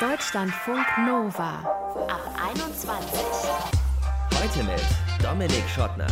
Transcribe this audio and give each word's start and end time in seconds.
Deutschlandfunk 0.00 0.86
Nova 1.08 1.58
ab 2.06 2.22
21. 2.52 3.20
Heute 4.32 4.62
mit 4.62 4.80
Dominik 5.20 5.68
Schottner. 5.74 6.06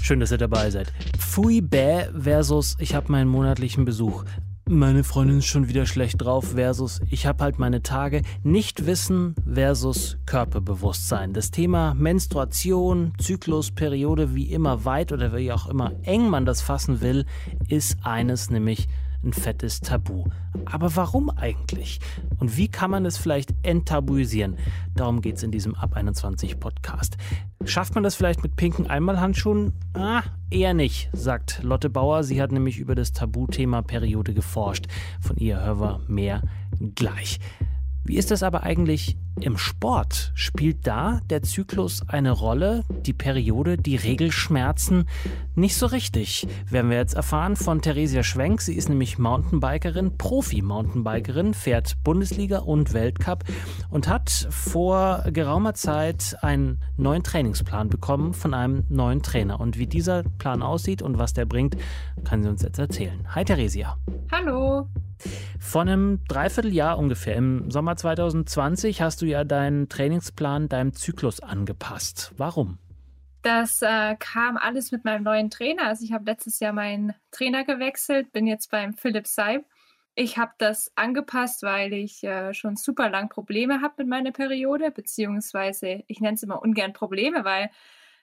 Schön, 0.00 0.20
dass 0.20 0.30
ihr 0.30 0.38
dabei 0.38 0.70
seid. 0.70 0.92
Pfui 1.18 1.60
bäh 1.60 2.04
versus 2.16 2.76
ich 2.78 2.94
habe 2.94 3.10
meinen 3.10 3.28
monatlichen 3.28 3.84
Besuch. 3.84 4.24
Meine 4.68 5.02
Freundin 5.02 5.38
ist 5.38 5.46
schon 5.46 5.66
wieder 5.66 5.86
schlecht 5.86 6.22
drauf 6.22 6.52
versus 6.52 7.00
ich 7.10 7.26
habe 7.26 7.42
halt 7.42 7.58
meine 7.58 7.82
Tage. 7.82 8.22
Nichtwissen 8.44 9.34
versus 9.52 10.18
Körperbewusstsein. 10.26 11.32
Das 11.32 11.50
Thema 11.50 11.94
Menstruation, 11.94 13.12
Zyklus, 13.18 13.72
Periode, 13.72 14.36
wie 14.36 14.52
immer 14.52 14.84
weit 14.84 15.10
oder 15.10 15.36
wie 15.36 15.50
auch 15.50 15.66
immer 15.66 15.90
eng 16.04 16.30
man 16.30 16.46
das 16.46 16.62
fassen 16.62 17.00
will, 17.00 17.26
ist 17.66 17.96
eines, 18.04 18.50
nämlich 18.50 18.86
ein 19.22 19.32
fettes 19.32 19.80
Tabu. 19.80 20.24
Aber 20.64 20.96
warum 20.96 21.30
eigentlich? 21.30 22.00
Und 22.38 22.56
wie 22.56 22.68
kann 22.68 22.90
man 22.90 23.04
es 23.04 23.16
vielleicht 23.16 23.54
enttabuisieren? 23.62 24.56
Darum 24.94 25.20
geht 25.20 25.36
es 25.36 25.42
in 25.42 25.50
diesem 25.50 25.74
Ab 25.74 25.94
21 25.94 26.58
Podcast. 26.58 27.16
Schafft 27.64 27.94
man 27.94 28.04
das 28.04 28.14
vielleicht 28.14 28.42
mit 28.42 28.56
pinken 28.56 28.86
Einmalhandschuhen? 28.86 29.72
Ah, 29.94 30.22
eher 30.50 30.74
nicht, 30.74 31.10
sagt 31.12 31.62
Lotte 31.62 31.90
Bauer. 31.90 32.24
Sie 32.24 32.40
hat 32.40 32.52
nämlich 32.52 32.78
über 32.78 32.94
das 32.94 33.12
Tabuthema 33.12 33.82
Periode 33.82 34.32
geforscht. 34.34 34.86
Von 35.20 35.36
ihr 35.36 35.60
hören 35.60 35.80
wir 35.80 36.00
mehr 36.08 36.42
gleich. 36.94 37.38
Wie 38.04 38.16
ist 38.16 38.30
das 38.30 38.42
aber 38.42 38.62
eigentlich 38.62 39.16
im 39.40 39.56
Sport? 39.56 40.32
Spielt 40.34 40.86
da 40.86 41.20
der 41.30 41.42
Zyklus 41.42 42.02
eine 42.08 42.30
Rolle? 42.30 42.84
Die 43.06 43.12
Periode, 43.12 43.76
die 43.76 43.96
Regelschmerzen? 43.96 45.08
Nicht 45.54 45.76
so 45.76 45.86
richtig. 45.86 46.46
Werden 46.68 46.90
wir 46.90 46.96
jetzt 46.96 47.14
erfahren 47.14 47.56
von 47.56 47.82
Theresia 47.82 48.22
Schwenk. 48.22 48.60
Sie 48.60 48.74
ist 48.74 48.88
nämlich 48.88 49.18
Mountainbikerin, 49.18 50.16
Profi-Mountainbikerin, 50.16 51.54
fährt 51.54 52.02
Bundesliga 52.04 52.58
und 52.58 52.92
Weltcup 52.92 53.44
und 53.90 54.08
hat 54.08 54.48
vor 54.50 55.24
geraumer 55.32 55.74
Zeit 55.74 56.36
einen 56.42 56.80
neuen 56.96 57.22
Trainingsplan 57.22 57.88
bekommen 57.88 58.34
von 58.34 58.54
einem 58.54 58.84
neuen 58.88 59.22
Trainer. 59.22 59.60
Und 59.60 59.78
wie 59.78 59.86
dieser 59.86 60.22
Plan 60.22 60.62
aussieht 60.62 61.02
und 61.02 61.18
was 61.18 61.32
der 61.32 61.46
bringt, 61.46 61.76
kann 62.24 62.42
sie 62.42 62.48
uns 62.48 62.62
jetzt 62.62 62.78
erzählen. 62.78 63.26
Hi 63.34 63.44
Theresia. 63.44 63.96
Hallo. 64.30 64.88
Vor 65.58 65.82
einem 65.82 66.20
Dreivierteljahr 66.28 66.98
ungefähr, 66.98 67.36
im 67.36 67.70
Sommer 67.70 67.96
2020, 67.96 69.02
hast 69.02 69.22
du 69.22 69.26
ja 69.26 69.44
deinen 69.44 69.88
Trainingsplan 69.88 70.68
deinem 70.68 70.92
Zyklus 70.92 71.40
angepasst. 71.40 72.32
Warum? 72.36 72.78
Das 73.42 73.80
äh, 73.80 74.16
kam 74.18 74.56
alles 74.56 74.92
mit 74.92 75.04
meinem 75.04 75.24
neuen 75.24 75.50
Trainer. 75.50 75.86
Also 75.86 76.04
ich 76.04 76.12
habe 76.12 76.24
letztes 76.24 76.60
Jahr 76.60 76.72
meinen 76.72 77.14
Trainer 77.30 77.64
gewechselt, 77.64 78.32
bin 78.32 78.46
jetzt 78.46 78.70
beim 78.70 78.94
Philipp 78.94 79.26
Seib. 79.26 79.64
Ich 80.14 80.36
habe 80.36 80.52
das 80.58 80.92
angepasst, 80.96 81.62
weil 81.62 81.92
ich 81.92 82.22
äh, 82.24 82.52
schon 82.52 82.76
super 82.76 83.08
lang 83.08 83.28
Probleme 83.28 83.80
habe 83.80 83.94
mit 83.98 84.08
meiner 84.08 84.32
Periode, 84.32 84.90
beziehungsweise 84.90 86.02
ich 86.06 86.20
nenne 86.20 86.34
es 86.34 86.42
immer 86.42 86.60
ungern 86.60 86.92
Probleme, 86.92 87.44
weil 87.44 87.70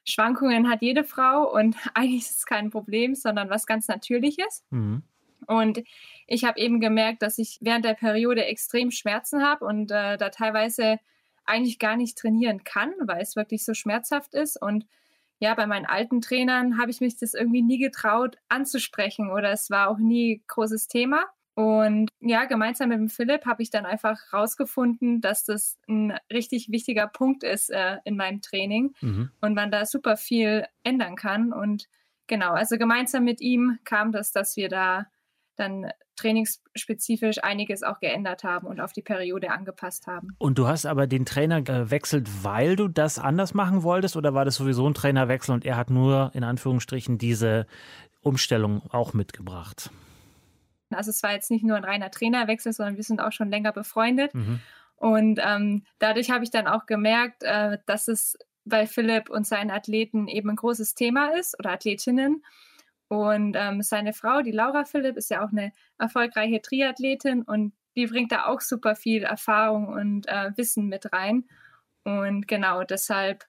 Schwankungen 0.04 0.70
hat 0.70 0.82
jede 0.82 1.04
Frau 1.04 1.52
und 1.52 1.76
eigentlich 1.95 2.23
ist 2.23 2.38
es 2.39 2.45
kein 2.45 2.70
Problem, 2.70 3.16
sondern 3.16 3.50
was 3.50 3.66
ganz 3.66 3.88
Natürliches. 3.88 4.64
Mhm. 4.70 5.04
Und 5.48 5.84
ich 6.28 6.44
habe 6.44 6.59
eben 6.59 6.80
gemerkt, 6.80 7.22
dass 7.22 7.38
ich 7.38 7.58
während 7.62 7.86
der 7.86 7.94
Periode 7.94 8.45
extrem 8.45 8.92
Schmerzen 8.92 9.44
habe 9.44 9.66
und 9.66 9.92
äh, 9.92 10.17
da 10.17 10.30
teilweise 10.30 11.00
eigentlich 11.45 11.80
gar 11.80 11.95
nicht 11.95 12.17
trainieren 12.17 12.64
kann, 12.64 12.94
weil 13.00 13.22
es 13.22 13.36
wirklich 13.36 13.64
so 13.64 13.73
schmerzhaft 13.73 14.34
ist. 14.34 14.62
Und 14.62 14.86
ja, 15.39 15.54
bei 15.54 15.67
meinen 15.67 15.86
alten 15.86 16.22
Trainern 16.22 16.80
habe 16.80 16.92
ich 16.92 17.00
mich 17.00 17.17
das 17.17 17.34
irgendwie 17.34 17.62
nie 17.62 17.78
getraut 17.78 18.38
anzusprechen 18.50 19.31
oder 19.31 19.52
es 19.52 19.70
war 19.70 19.89
auch 19.89 19.98
nie 19.98 20.44
großes 20.48 20.88
Thema. 20.88 21.26
Und 21.58 22.11
ja, 22.20 22.45
gemeinsam 22.45 22.89
mit 22.89 23.00
dem 23.00 23.09
Philipp 23.09 23.45
habe 23.48 23.64
ich 23.64 23.72
dann 23.72 23.88
einfach 23.88 24.32
rausgefunden, 24.32 25.22
dass 25.22 25.44
das 25.44 25.80
ein 25.88 26.14
richtig 26.32 26.70
wichtiger 26.70 27.08
Punkt 27.08 27.44
ist 27.44 27.72
äh, 27.72 27.98
in 28.04 28.16
meinem 28.16 28.42
Training 28.42 28.94
mhm. 29.02 29.32
und 29.42 29.56
man 29.56 29.72
da 29.72 29.88
super 29.88 30.17
viel 30.17 30.67
ändern 30.83 31.16
kann. 31.16 31.52
Und 31.54 31.88
genau, 32.27 32.52
also 32.52 32.77
gemeinsam 32.77 33.23
mit 33.23 33.42
ihm 33.42 33.80
kam 33.86 34.11
das, 34.11 34.32
dass 34.32 34.55
wir 34.55 34.70
da 34.70 35.08
dann 35.60 35.92
trainingsspezifisch 36.16 37.44
einiges 37.44 37.84
auch 37.84 38.00
geändert 38.00 38.44
haben 38.44 38.68
und 38.68 38.80
auf 38.80 38.92
die 38.92 39.02
Periode 39.02 39.52
angepasst 39.52 40.08
haben. 40.08 40.36
Und 40.40 40.58
du 40.58 40.68
hast 40.68 40.86
aber 40.86 41.08
den 41.08 41.26
Trainer 41.26 41.62
gewechselt, 41.62 42.28
weil 42.44 42.76
du 42.76 42.88
das 42.88 43.20
anders 43.20 43.54
machen 43.54 43.84
wolltest 43.84 44.16
oder 44.16 44.34
war 44.34 44.46
das 44.46 44.56
sowieso 44.56 44.88
ein 44.88 44.94
Trainerwechsel 44.94 45.54
und 45.54 45.66
er 45.66 45.78
hat 45.78 45.90
nur 45.90 46.32
in 46.34 46.44
Anführungsstrichen 46.44 47.17
diese 47.17 47.67
Umstellung 48.22 48.82
auch 48.90 49.14
mitgebracht? 49.14 49.92
Also 50.90 51.12
es 51.12 51.22
war 51.22 51.34
jetzt 51.34 51.52
nicht 51.52 51.66
nur 51.66 51.78
ein 51.78 51.84
reiner 51.84 52.12
Trainerwechsel, 52.12 52.73
sondern 52.73 52.96
wir 52.96 53.04
sind 53.04 53.20
auch 53.20 53.32
schon 53.32 53.50
länger 53.50 53.72
befreundet. 53.72 54.34
Mhm. 54.34 54.60
Und 54.96 55.40
ähm, 55.44 55.84
dadurch 56.00 56.32
habe 56.32 56.44
ich 56.44 56.50
dann 56.50 56.67
auch 56.67 56.86
gemerkt, 56.86 57.44
äh, 57.44 57.78
dass 57.86 58.08
es 58.08 58.38
bei 58.66 58.88
Philipp 58.88 59.30
und 59.30 59.46
seinen 59.46 59.72
Athleten 59.72 60.28
eben 60.28 60.50
ein 60.50 60.56
großes 60.56 60.96
Thema 60.96 61.38
ist 61.38 61.58
oder 61.60 61.72
Athletinnen 61.72 62.44
und 63.08 63.56
ähm, 63.58 63.82
seine 63.82 64.14
Frau, 64.14 64.42
die 64.42 64.52
Laura 64.52 64.86
Philipp, 64.86 65.18
ist 65.18 65.30
ja 65.30 65.45
auch 65.45 65.52
eine 65.52 65.72
erfolgreiche 65.98 66.62
Triathletin 66.62 67.44
und 67.44 67.73
die 67.95 68.08
bringt 68.08 68.32
da 68.32 68.45
auch 68.45 68.62
super 68.62 68.95
viel 68.95 69.23
Erfahrung 69.23 69.88
und 69.88 70.28
äh, 70.28 70.52
Wissen 70.56 70.88
mit 70.88 71.14
rein. 71.14 71.46
Und 72.04 72.48
genau 72.48 72.84
deshalb 72.84 73.46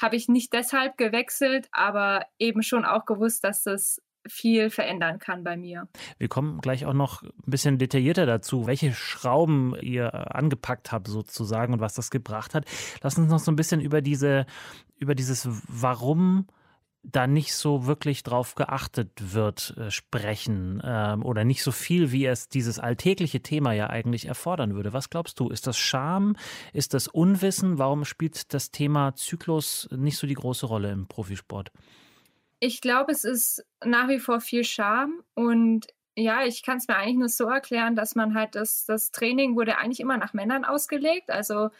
habe 0.00 0.16
ich 0.16 0.28
nicht 0.28 0.52
deshalb 0.52 0.96
gewechselt, 0.96 1.68
aber 1.70 2.26
eben 2.38 2.62
schon 2.62 2.84
auch 2.84 3.04
gewusst, 3.06 3.44
dass 3.44 3.62
das 3.62 4.02
viel 4.26 4.70
verändern 4.70 5.18
kann 5.18 5.44
bei 5.44 5.56
mir. 5.56 5.86
Wir 6.18 6.28
kommen 6.28 6.60
gleich 6.60 6.86
auch 6.86 6.94
noch 6.94 7.22
ein 7.22 7.30
bisschen 7.46 7.78
detaillierter 7.78 8.26
dazu, 8.26 8.66
welche 8.66 8.92
Schrauben 8.92 9.76
ihr 9.80 10.34
angepackt 10.34 10.92
habt 10.92 11.08
sozusagen 11.08 11.74
und 11.74 11.80
was 11.80 11.94
das 11.94 12.10
gebracht 12.10 12.54
hat. 12.54 12.64
Lass 13.02 13.18
uns 13.18 13.30
noch 13.30 13.38
so 13.38 13.52
ein 13.52 13.56
bisschen 13.56 13.80
über 13.80 14.00
diese, 14.00 14.46
über 14.96 15.14
dieses 15.14 15.46
Warum 15.68 16.46
da 17.04 17.26
nicht 17.26 17.54
so 17.54 17.86
wirklich 17.86 18.22
drauf 18.22 18.54
geachtet 18.54 19.10
wird, 19.34 19.74
äh, 19.76 19.90
sprechen 19.90 20.82
ähm, 20.84 21.24
oder 21.24 21.44
nicht 21.44 21.62
so 21.62 21.70
viel, 21.70 22.12
wie 22.12 22.26
es 22.26 22.48
dieses 22.48 22.78
alltägliche 22.78 23.40
Thema 23.40 23.72
ja 23.72 23.90
eigentlich 23.90 24.26
erfordern 24.26 24.74
würde. 24.74 24.92
Was 24.92 25.10
glaubst 25.10 25.38
du? 25.38 25.48
Ist 25.48 25.66
das 25.66 25.78
Scham? 25.78 26.36
Ist 26.72 26.94
das 26.94 27.06
Unwissen? 27.08 27.78
Warum 27.78 28.04
spielt 28.04 28.54
das 28.54 28.70
Thema 28.70 29.14
Zyklus 29.14 29.88
nicht 29.92 30.16
so 30.16 30.26
die 30.26 30.34
große 30.34 30.66
Rolle 30.66 30.90
im 30.90 31.06
Profisport? 31.06 31.70
Ich 32.60 32.80
glaube, 32.80 33.12
es 33.12 33.24
ist 33.24 33.64
nach 33.84 34.08
wie 34.08 34.18
vor 34.18 34.40
viel 34.40 34.64
Scham 34.64 35.22
und 35.34 35.86
ja, 36.16 36.44
ich 36.44 36.62
kann 36.62 36.78
es 36.78 36.88
mir 36.88 36.96
eigentlich 36.96 37.18
nur 37.18 37.28
so 37.28 37.48
erklären, 37.48 37.96
dass 37.96 38.14
man 38.14 38.34
halt 38.34 38.54
das, 38.54 38.86
das 38.86 39.10
Training 39.10 39.56
wurde 39.56 39.78
eigentlich 39.78 40.00
immer 40.00 40.16
nach 40.16 40.32
Männern 40.32 40.64
ausgelegt. 40.64 41.30
Also 41.30 41.70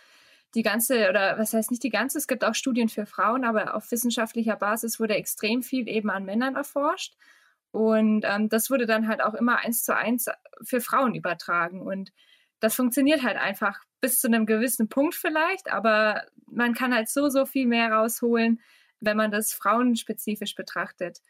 die 0.55 0.63
ganze, 0.63 1.09
oder 1.09 1.39
was 1.39 1.53
heißt 1.53 1.71
nicht 1.71 1.83
die 1.83 1.91
ganze, 1.91 2.19
es 2.19 2.27
gibt 2.27 2.45
auch 2.45 2.55
Studien 2.55 2.89
für 2.89 3.07
Frauen, 3.07 3.45
aber 3.45 3.75
auf 3.75 3.91
wissenschaftlicher 3.91 4.57
Basis 4.57 5.01
wurde 5.01 5.15
extrem 5.15 5.63
viel 5.63 5.89
eben 5.89 6.11
an 6.11 6.25
Männern 6.25 6.57
erforscht. 6.57 7.15
Und 7.73 8.25
ähm, 8.25 8.49
das 8.49 8.71
wurde 8.71 8.87
dann 8.87 9.09
halt 9.09 9.21
auch 9.21 9.35
immer 9.35 9.59
eins 9.59 9.83
zu 9.83 9.97
eins 9.97 10.27
für 10.63 10.81
Frauen 10.81 11.15
übertragen. 11.15 11.83
Und 11.83 12.13
das 12.61 12.77
funktioniert 12.77 13.23
halt 13.23 13.37
einfach 13.37 13.81
bis 14.01 14.21
zu 14.21 14.29
einem 14.29 14.47
gewissen 14.47 14.89
Punkt 14.89 15.15
vielleicht, 15.15 15.73
aber 15.73 16.23
man 16.47 16.75
kann 16.75 16.95
halt 16.95 17.09
so, 17.09 17.29
so 17.29 17.47
viel 17.47 17.67
mehr 17.67 17.91
rausholen, 17.91 18.61
wenn 19.01 19.17
man 19.17 19.31
das 19.31 19.53
frauenspezifisch 19.53 20.55
betrachtet. 20.55 21.21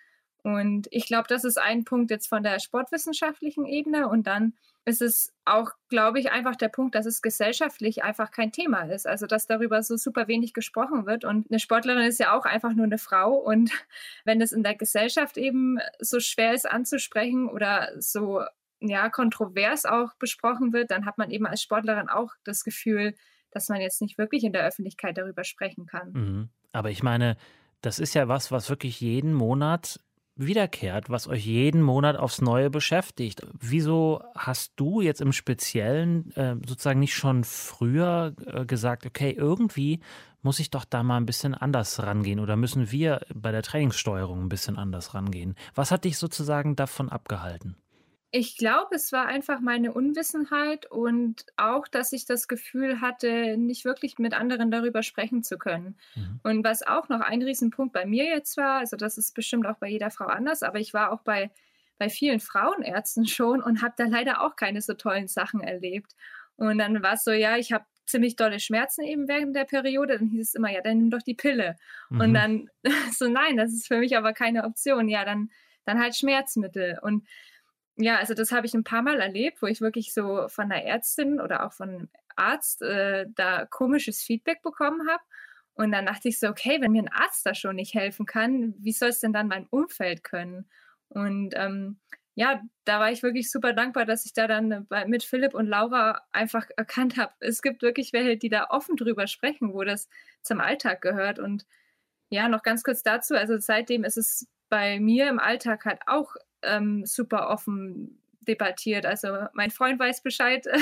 Und 0.43 0.87
ich 0.91 1.07
glaube, 1.07 1.27
das 1.29 1.45
ist 1.45 1.57
ein 1.57 1.85
Punkt 1.85 2.11
jetzt 2.11 2.29
von 2.29 2.43
der 2.43 2.61
sportwissenschaftlichen 2.61 3.65
Ebene. 3.65 4.09
Und 4.09 4.27
dann 4.27 4.53
ist 4.87 5.01
es 5.01 5.33
auch, 5.45 5.71
glaube 5.89 6.21
ich, 6.21 6.31
einfach 6.31 6.57
der 6.57 6.69
Punkt, 6.69 6.95
dass 6.95 7.07
es 7.07 7.23
gesellschaftlich 7.23 8.05
einfach 8.05 8.31
kein 8.31 8.53
Thema 8.53 8.83
ist. 8.83 9.07
Also, 9.07 9.27
dass 9.27 9.47
darüber 9.47 9.83
so 9.83 9.97
super 9.97 10.29
wenig 10.29 10.53
gesprochen 10.53 11.07
wird. 11.07 11.25
Und 11.25 11.51
eine 11.51 11.59
Sportlerin 11.59 12.07
ist 12.07 12.21
ja 12.21 12.37
auch 12.37 12.45
einfach 12.45 12.75
nur 12.75 12.85
eine 12.85 12.99
Frau. 12.99 13.35
Und 13.35 13.71
wenn 14.25 14.41
es 14.41 14.53
in 14.53 14.63
der 14.63 14.75
Gesellschaft 14.75 15.39
eben 15.39 15.79
so 16.01 16.21
schwer 16.21 16.53
ist 16.53 16.71
anzusprechen 16.71 17.49
oder 17.49 17.91
so, 17.99 18.43
ja, 18.81 19.09
kontrovers 19.09 19.87
auch 19.87 20.15
besprochen 20.19 20.73
wird, 20.73 20.91
dann 20.91 21.07
hat 21.07 21.17
man 21.17 21.31
eben 21.31 21.47
als 21.47 21.63
Sportlerin 21.63 22.09
auch 22.11 22.33
das 22.45 22.65
Gefühl, 22.65 23.15
dass 23.51 23.69
man 23.69 23.81
jetzt 23.81 24.03
nicht 24.03 24.19
wirklich 24.19 24.45
in 24.45 24.53
der 24.53 24.67
Öffentlichkeit 24.67 25.17
darüber 25.17 25.45
sprechen 25.45 25.87
kann. 25.87 26.13
Mhm. 26.13 26.49
Aber 26.73 26.91
ich 26.91 27.03
meine, 27.03 27.37
das 27.81 27.99
ist 27.99 28.15
ja 28.15 28.29
was, 28.29 28.51
was 28.51 28.69
wirklich 28.69 29.01
jeden 29.01 29.33
Monat 29.33 30.01
wiederkehrt, 30.37 31.11
was 31.11 31.29
euch 31.29 31.47
jeden 31.47 31.83
Monat 31.83 32.17
aufs 32.17 32.41
Neue 32.41 32.71
beschäftigt. 32.71 33.47
Wieso 33.59 34.23
hast 34.35 34.73
du 34.77 35.01
jetzt 35.01 35.21
im 35.21 35.33
Speziellen 35.33 36.33
äh, 36.33 36.57
sozusagen 36.67 37.01
nicht 37.01 37.15
schon 37.15 37.45
früher 37.45 38.35
äh, 38.47 38.65
gesagt, 38.65 39.07
okay, 39.07 39.31
irgendwie 39.31 40.01
muss 40.43 40.61
ich 40.61 40.71
doch 40.71 40.85
da 40.85 41.03
mal 41.03 41.17
ein 41.17 41.27
bisschen 41.27 41.55
anders 41.55 42.03
rangehen 42.03 42.41
oder 42.41 42.57
müssen 42.57 42.91
wir 42.91 43.21
bei 43.35 43.51
der 43.51 43.63
Trainingssteuerung 43.63 44.43
ein 44.43 44.49
bisschen 44.49 44.77
anders 44.77 45.15
rangehen? 45.15 45.55
Was 45.75 45.91
hat 45.91 46.05
dich 46.05 46.19
sozusagen 46.19 46.77
davon 46.77 47.09
abgehalten? 47.09 47.77
Ich 48.37 48.57
glaube, 48.57 48.97
es 48.97 49.13
war 49.13 49.27
einfach 49.27 49.61
meine 49.61 49.93
Unwissenheit 49.93 50.91
und 50.91 51.47
auch, 51.57 51.87
dass 51.87 52.13
ich 52.13 52.27
das 52.27 52.49
Gefühl 52.49 53.01
hatte, 53.01 53.57
nicht 53.57 53.85
wirklich 53.85 54.19
mit 54.19 54.35
anderen 54.35 54.73
darüber 54.73 55.05
sprechen 55.05 55.45
zu 55.45 55.57
können. 55.57 55.97
Mhm. 56.17 56.41
Und 56.43 56.65
was 56.65 56.85
auch 56.85 57.09
noch 57.09 57.21
ein 57.21 57.43
Riesenpunkt 57.43 57.93
bei 57.93 58.07
mir 58.07 58.25
jetzt 58.25 58.57
war, 58.57 58.81
also 58.81 58.97
das 58.97 59.19
ist 59.19 59.37
bestimmt 59.37 59.69
auch 59.69 59.77
bei 59.77 59.89
jeder 59.89 60.11
Frau 60.11 60.25
anders, 60.25 60.65
aber 60.65 60.81
ich 60.81 60.93
war 60.93 61.13
auch 61.13 61.21
bei 61.21 61.53
bei 61.97 62.09
vielen 62.09 62.41
Frauenärzten 62.41 63.25
schon 63.29 63.63
und 63.63 63.83
habe 63.83 63.95
da 63.97 64.07
leider 64.07 64.43
auch 64.43 64.57
keine 64.57 64.83
so 64.83 64.95
tollen 64.95 65.29
Sachen 65.29 65.61
erlebt. 65.61 66.17
Und 66.57 66.79
dann 66.79 67.05
war 67.05 67.13
es 67.13 67.23
so, 67.23 67.31
ja, 67.31 67.57
ich 67.57 67.73
habe 67.73 67.85
ziemlich 68.05 68.35
dolle 68.35 68.59
Schmerzen 68.59 69.03
eben 69.05 69.29
während 69.29 69.55
der 69.55 69.65
Periode. 69.65 70.19
Dann 70.19 70.27
hieß 70.31 70.49
es 70.49 70.55
immer, 70.57 70.73
ja, 70.73 70.81
dann 70.81 70.99
nimm 70.99 71.11
doch 71.11 71.23
die 71.23 71.35
Pille. 71.35 71.77
Mhm. 72.11 72.21
Und 72.21 72.35
dann 72.35 72.69
so, 73.17 73.29
nein, 73.29 73.57
das 73.57 73.73
ist 73.73 73.87
für 73.87 73.99
mich 73.99 74.17
aber 74.17 74.33
keine 74.33 74.65
Option. 74.65 75.09
Ja, 75.09 75.25
dann, 75.25 75.51
dann 75.85 76.01
halt 76.01 76.17
Schmerzmittel. 76.17 76.99
Und 77.01 77.29
ja, 77.97 78.17
also 78.19 78.35
das 78.35 78.53
habe 78.53 78.67
ich 78.67 78.75
ein 78.75 78.85
paar 78.85 79.03
Mal 79.03 79.21
erlebt, 79.21 79.63
wo 79.63 79.67
ich 79.67 79.81
wirklich 79.81 80.13
so 80.13 80.49
von 80.49 80.69
der 80.69 80.85
Ärztin 80.85 81.41
oder 81.41 81.67
auch 81.67 81.73
von 81.73 81.89
einem 81.91 82.09
Arzt 82.37 82.83
äh, 82.83 83.27
da 83.35 83.67
komisches 83.67 84.23
Feedback 84.23 84.63
bekommen 84.63 85.09
habe. 85.09 85.23
Und 85.75 85.93
dann 85.93 86.07
dachte 86.07 86.29
ich 86.29 86.39
so, 86.39 86.49
okay, 86.49 86.81
wenn 86.81 86.93
mir 86.93 87.03
ein 87.03 87.13
Arzt 87.13 87.47
da 87.47 87.55
schon 87.55 87.77
nicht 87.77 87.95
helfen 87.95 88.27
kann, 88.27 88.75
wie 88.79 88.93
soll 88.93 89.11
es 89.11 89.21
denn 89.21 89.33
dann 89.33 89.49
mein 89.49 89.67
Umfeld 89.67 90.25
können? 90.25 90.69
Und 91.09 91.55
ähm, 91.57 91.99
ja, 92.37 92.61
da 92.85 93.01
war 93.01 93.13
ich 93.13 93.23
wirklich 93.23 93.51
super 93.51 93.73
dankbar, 93.73 94.07
dass 94.07 94.27
ich 94.27 94.33
da 94.33 94.49
dann 94.49 94.87
bei, 94.89 95.07
mit 95.07 95.23
Philipp 95.23 95.55
und 95.55 95.67
Laura 95.67 96.23
einfach 96.33 96.67
erkannt 96.77 97.17
habe, 97.17 97.33
es 97.41 97.63
gibt 97.63 97.83
wirklich 97.83 98.13
welche, 98.13 98.37
die 98.37 98.49
da 98.49 98.69
offen 98.71 98.97
drüber 98.97 99.27
sprechen, 99.29 99.73
wo 99.73 99.85
das 99.85 100.09
zum 100.43 100.61
Alltag 100.61 101.01
gehört. 101.01 101.39
Und 101.39 101.67
ja, 102.31 102.49
noch 102.49 102.63
ganz 102.63 102.83
kurz 102.83 103.03
dazu, 103.03 103.37
also 103.37 103.59
seitdem 103.59 104.05
ist 104.05 104.17
es 104.17 104.49
bei 104.75 104.99
mir 104.99 105.29
im 105.29 105.39
Alltag 105.39 105.85
halt 105.85 106.01
auch 106.07 106.35
ähm, 106.63 107.07
super 107.07 107.49
offen 107.49 108.19
debattiert. 108.41 109.07
Also 109.07 109.29
mein 109.53 109.71
Freund 109.71 110.01
weiß 110.01 110.25
Bescheid 110.25 110.67
äh, 110.67 110.81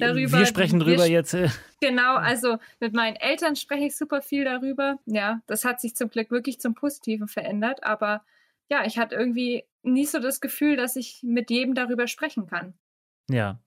darüber. 0.00 0.40
Wir 0.40 0.46
sprechen 0.46 0.80
drüber 0.80 1.04
wir, 1.04 1.10
jetzt. 1.10 1.34
Äh. 1.34 1.48
Genau, 1.80 2.16
also 2.16 2.58
mit 2.80 2.94
meinen 2.94 3.14
Eltern 3.14 3.54
spreche 3.54 3.84
ich 3.84 3.96
super 3.96 4.22
viel 4.22 4.44
darüber. 4.44 4.98
Ja, 5.06 5.40
das 5.46 5.64
hat 5.64 5.80
sich 5.80 5.94
zum 5.94 6.10
Glück 6.10 6.32
wirklich 6.32 6.58
zum 6.58 6.74
Positiven 6.74 7.28
verändert, 7.28 7.84
aber 7.84 8.24
ja, 8.68 8.84
ich 8.84 8.98
hatte 8.98 9.14
irgendwie 9.14 9.64
nie 9.84 10.04
so 10.04 10.18
das 10.18 10.40
Gefühl, 10.40 10.74
dass 10.74 10.96
ich 10.96 11.20
mit 11.22 11.48
jedem 11.48 11.76
darüber 11.76 12.08
sprechen 12.08 12.48
kann. 12.48 12.74
Ja. 13.30 13.60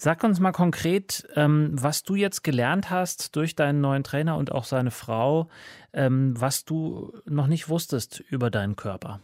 Sag 0.00 0.22
uns 0.22 0.38
mal 0.38 0.52
konkret, 0.52 1.26
ähm, 1.34 1.70
was 1.72 2.04
du 2.04 2.14
jetzt 2.14 2.44
gelernt 2.44 2.88
hast 2.88 3.34
durch 3.34 3.56
deinen 3.56 3.80
neuen 3.80 4.04
Trainer 4.04 4.36
und 4.36 4.52
auch 4.52 4.62
seine 4.62 4.92
Frau, 4.92 5.48
ähm, 5.92 6.40
was 6.40 6.64
du 6.64 7.12
noch 7.24 7.48
nicht 7.48 7.68
wusstest 7.68 8.20
über 8.20 8.48
deinen 8.48 8.76
Körper. 8.76 9.20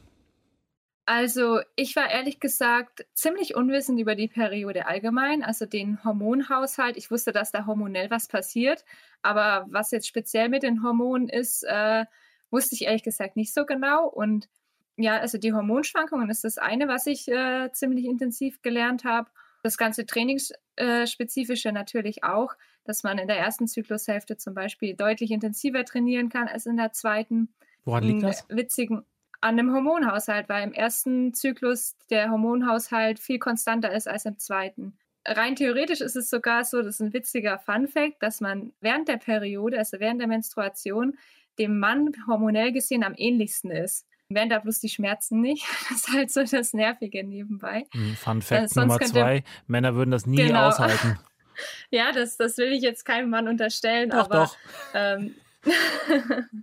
Also 1.07 1.61
ich 1.77 1.95
war 1.95 2.11
ehrlich 2.11 2.41
gesagt 2.41 3.07
ziemlich 3.13 3.55
unwissend 3.55 4.01
über 4.01 4.17
die 4.17 4.27
Periode 4.27 4.87
allgemein, 4.87 5.45
also 5.45 5.65
den 5.65 6.03
Hormonhaushalt. 6.03 6.97
Ich 6.97 7.09
wusste, 7.11 7.31
dass 7.31 7.53
da 7.53 7.67
hormonell 7.67 8.11
was 8.11 8.27
passiert, 8.27 8.85
aber 9.23 9.67
was 9.69 9.93
jetzt 9.93 10.09
speziell 10.09 10.49
mit 10.49 10.65
den 10.65 10.83
Hormonen 10.83 11.29
ist, 11.29 11.63
äh, 11.63 12.05
wusste 12.51 12.75
ich 12.75 12.87
ehrlich 12.87 13.05
gesagt 13.05 13.37
nicht 13.37 13.55
so 13.55 13.65
genau. 13.65 14.09
Und 14.09 14.49
ja, 14.97 15.19
also 15.19 15.39
die 15.39 15.53
Hormonschwankungen 15.53 16.31
ist 16.31 16.43
das 16.43 16.59
eine, 16.59 16.89
was 16.89 17.07
ich 17.07 17.29
äh, 17.29 17.71
ziemlich 17.73 18.07
intensiv 18.07 18.61
gelernt 18.63 19.05
habe. 19.05 19.31
Das 19.65 19.79
ganze 19.79 20.05
Trainingsspezifische 20.05 21.73
natürlich 21.73 22.23
auch, 22.23 22.53
dass 22.85 23.03
man 23.03 23.17
in 23.17 23.29
der 23.29 23.39
ersten 23.39 23.67
Zyklushälfte 23.67 24.37
zum 24.37 24.53
Beispiel 24.53 24.95
deutlich 24.95 25.31
intensiver 25.31 25.87
trainieren 25.87 26.29
kann 26.29 26.49
als 26.49 26.67
in 26.67 26.77
der 26.77 26.93
zweiten. 26.93 27.49
Woran 27.87 28.05
liegt 28.05 28.23
das? 28.23 28.45
Witzigen, 28.51 29.07
an 29.41 29.57
dem 29.57 29.73
Hormonhaushalt, 29.73 30.51
weil 30.51 30.65
im 30.65 30.75
ersten 30.75 31.33
Zyklus 31.33 31.97
der 32.11 32.31
Hormonhaushalt 32.31 33.19
viel 33.19 33.39
konstanter 33.39 33.91
ist 33.91 34.07
als 34.07 34.27
im 34.27 34.39
zweiten. 34.39 34.99
Rein 35.25 35.57
theoretisch 35.57 36.03
ist 36.03 36.17
es 36.17 36.29
sogar 36.29 36.65
so, 36.65 36.83
das 36.83 36.97
ist 36.97 37.01
ein 37.01 37.15
witziger 37.15 37.59
Fun-Fact, 37.59 38.23
dass 38.23 38.43
man 38.43 38.75
während 38.83 39.09
der 39.09 39.17
Periode, 39.17 39.79
also 39.79 39.99
während 39.99 40.21
der 40.21 40.29
Menstruation, 40.29 41.17
dem 41.59 41.79
Mann 41.79 42.13
hormonell 42.27 42.71
gesehen 42.71 43.03
am 43.03 43.15
ähnlichsten 43.17 43.71
ist 43.71 44.07
wären 44.35 44.49
da 44.49 44.59
bloß 44.59 44.81
die 44.81 44.89
Schmerzen 44.89 45.41
nicht. 45.41 45.65
Das 45.89 45.99
ist 45.99 46.13
halt 46.13 46.31
so 46.31 46.45
das 46.45 46.73
Nervige 46.73 47.25
nebenbei. 47.25 47.87
Hm, 47.93 48.17
Fun 48.17 48.43
Fact 48.43 48.77
äh, 48.77 48.81
Nummer 48.81 49.01
zwei, 49.01 49.45
Männer 49.67 49.95
würden 49.95 50.11
das 50.11 50.27
nie 50.27 50.37
genau. 50.37 50.69
aushalten. 50.69 51.19
ja, 51.91 52.13
das, 52.13 52.37
das 52.37 52.57
will 52.59 52.73
ich 52.73 52.83
jetzt 52.83 53.05
keinem 53.05 53.31
Mann 53.31 53.49
unterstellen, 53.49 54.11
doch, 54.11 54.31
aber 54.31 54.35
doch. 54.35 54.57
Ähm, 54.95 55.35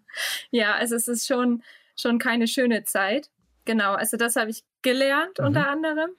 ja, 0.52 0.74
also 0.76 0.96
es 0.96 1.08
ist 1.08 1.28
schon, 1.28 1.64
schon 1.96 2.20
keine 2.20 2.48
schöne 2.48 2.84
Zeit. 2.84 3.30
Genau, 3.66 3.94
also 3.94 4.18
das 4.18 4.36
habe 4.36 4.50
ich 4.52 4.64
gelernt 4.82 5.40
mhm. 5.40 5.46
unter 5.46 5.68
anderem. 5.68 6.12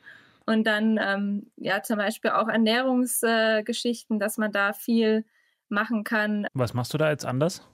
Und 0.45 0.65
dann 0.65 0.99
ähm, 1.01 1.51
ja 1.57 1.83
zum 1.83 1.99
Beispiel 1.99 2.33
auch 2.33 2.49
Ernährungsgeschichten, 2.49 4.17
äh, 4.17 4.21
dass 4.21 4.39
man 4.39 4.51
da 4.51 4.73
viel 4.73 5.25
machen 5.69 6.05
kann. 6.05 6.47
Was 6.53 6.75
machst 6.75 6.93
du 6.95 6.99
da 6.99 7.11
jetzt 7.11 7.25
anders? 7.25 7.67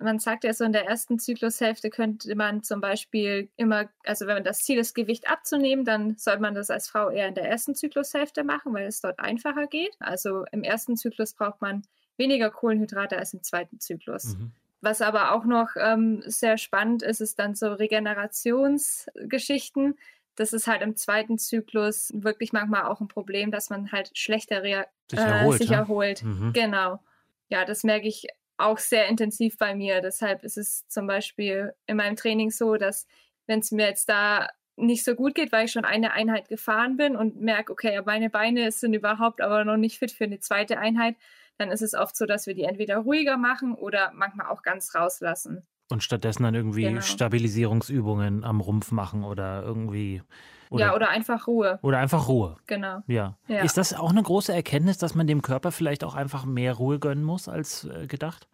Man 0.00 0.18
sagt 0.18 0.44
ja 0.44 0.52
so, 0.52 0.64
in 0.64 0.72
der 0.72 0.86
ersten 0.86 1.18
Zyklushälfte 1.18 1.90
könnte 1.90 2.34
man 2.34 2.62
zum 2.62 2.80
Beispiel 2.80 3.50
immer, 3.56 3.88
also 4.04 4.26
wenn 4.26 4.36
man 4.36 4.44
das 4.44 4.60
Ziel 4.60 4.78
ist, 4.78 4.94
Gewicht 4.94 5.28
abzunehmen, 5.28 5.84
dann 5.84 6.16
sollte 6.16 6.40
man 6.40 6.54
das 6.54 6.70
als 6.70 6.88
Frau 6.88 7.10
eher 7.10 7.28
in 7.28 7.34
der 7.34 7.48
ersten 7.48 7.74
Zyklushälfte 7.74 8.44
machen, 8.44 8.72
weil 8.72 8.86
es 8.86 9.00
dort 9.00 9.18
einfacher 9.18 9.66
geht. 9.66 9.96
Also 9.98 10.44
im 10.52 10.62
ersten 10.62 10.96
Zyklus 10.96 11.34
braucht 11.34 11.60
man 11.60 11.82
weniger 12.16 12.50
Kohlenhydrate 12.50 13.18
als 13.18 13.34
im 13.34 13.42
zweiten 13.42 13.80
Zyklus. 13.80 14.36
Mhm. 14.36 14.52
Was 14.80 15.02
aber 15.02 15.32
auch 15.32 15.44
noch 15.44 15.70
ähm, 15.76 16.22
sehr 16.24 16.56
spannend 16.56 17.02
ist, 17.02 17.20
ist 17.20 17.40
dann 17.40 17.56
so 17.56 17.72
Regenerationsgeschichten. 17.72 19.98
Das 20.36 20.52
ist 20.52 20.68
halt 20.68 20.82
im 20.82 20.94
zweiten 20.94 21.38
Zyklus 21.38 22.12
wirklich 22.14 22.52
manchmal 22.52 22.84
auch 22.84 23.00
ein 23.00 23.08
Problem, 23.08 23.50
dass 23.50 23.70
man 23.70 23.90
halt 23.90 24.16
schlechter 24.16 24.62
sich 24.62 25.18
erholt. 25.18 25.60
Äh, 25.60 25.64
sich 25.64 25.72
erholt. 25.72 26.22
Mhm. 26.22 26.52
Genau. 26.52 27.00
Ja, 27.48 27.64
das 27.64 27.82
merke 27.82 28.06
ich 28.06 28.28
auch 28.58 28.78
sehr 28.78 29.08
intensiv 29.08 29.56
bei 29.56 29.74
mir. 29.74 30.00
Deshalb 30.00 30.42
ist 30.42 30.58
es 30.58 30.86
zum 30.88 31.06
Beispiel 31.06 31.72
in 31.86 31.96
meinem 31.96 32.16
Training 32.16 32.50
so, 32.50 32.76
dass 32.76 33.06
wenn 33.46 33.60
es 33.60 33.70
mir 33.70 33.86
jetzt 33.86 34.08
da 34.08 34.48
nicht 34.76 35.04
so 35.04 35.14
gut 35.14 35.34
geht, 35.34 35.52
weil 35.52 35.64
ich 35.64 35.72
schon 35.72 35.84
eine 35.84 36.12
Einheit 36.12 36.48
gefahren 36.48 36.96
bin 36.96 37.16
und 37.16 37.40
merke, 37.40 37.72
okay, 37.72 38.00
meine 38.04 38.30
Beine 38.30 38.70
sind 38.70 38.94
überhaupt 38.94 39.40
aber 39.40 39.64
noch 39.64 39.76
nicht 39.76 39.98
fit 39.98 40.12
für 40.12 40.24
eine 40.24 40.38
zweite 40.38 40.78
Einheit, 40.78 41.16
dann 41.56 41.70
ist 41.70 41.82
es 41.82 41.94
oft 41.94 42.16
so, 42.16 42.26
dass 42.26 42.46
wir 42.46 42.54
die 42.54 42.62
entweder 42.62 42.98
ruhiger 42.98 43.36
machen 43.36 43.74
oder 43.74 44.12
manchmal 44.14 44.46
auch 44.46 44.62
ganz 44.62 44.94
rauslassen. 44.94 45.66
Und 45.90 46.02
stattdessen 46.02 46.42
dann 46.42 46.54
irgendwie 46.54 46.82
genau. 46.82 47.00
Stabilisierungsübungen 47.00 48.44
am 48.44 48.60
Rumpf 48.60 48.92
machen 48.92 49.24
oder 49.24 49.62
irgendwie 49.62 50.22
oder, 50.70 50.86
ja, 50.86 50.94
oder 50.94 51.08
einfach 51.10 51.46
Ruhe. 51.46 51.78
Oder 51.82 51.98
einfach 51.98 52.28
Ruhe. 52.28 52.56
Genau. 52.66 53.02
Ja. 53.06 53.36
ja. 53.46 53.62
Ist 53.62 53.76
das 53.76 53.94
auch 53.94 54.10
eine 54.10 54.22
große 54.22 54.52
Erkenntnis, 54.52 54.98
dass 54.98 55.14
man 55.14 55.26
dem 55.26 55.42
Körper 55.42 55.72
vielleicht 55.72 56.04
auch 56.04 56.14
einfach 56.14 56.44
mehr 56.44 56.74
Ruhe 56.74 56.98
gönnen 56.98 57.24
muss 57.24 57.48
als 57.48 57.84
äh, 57.84 58.06
gedacht? 58.06 58.48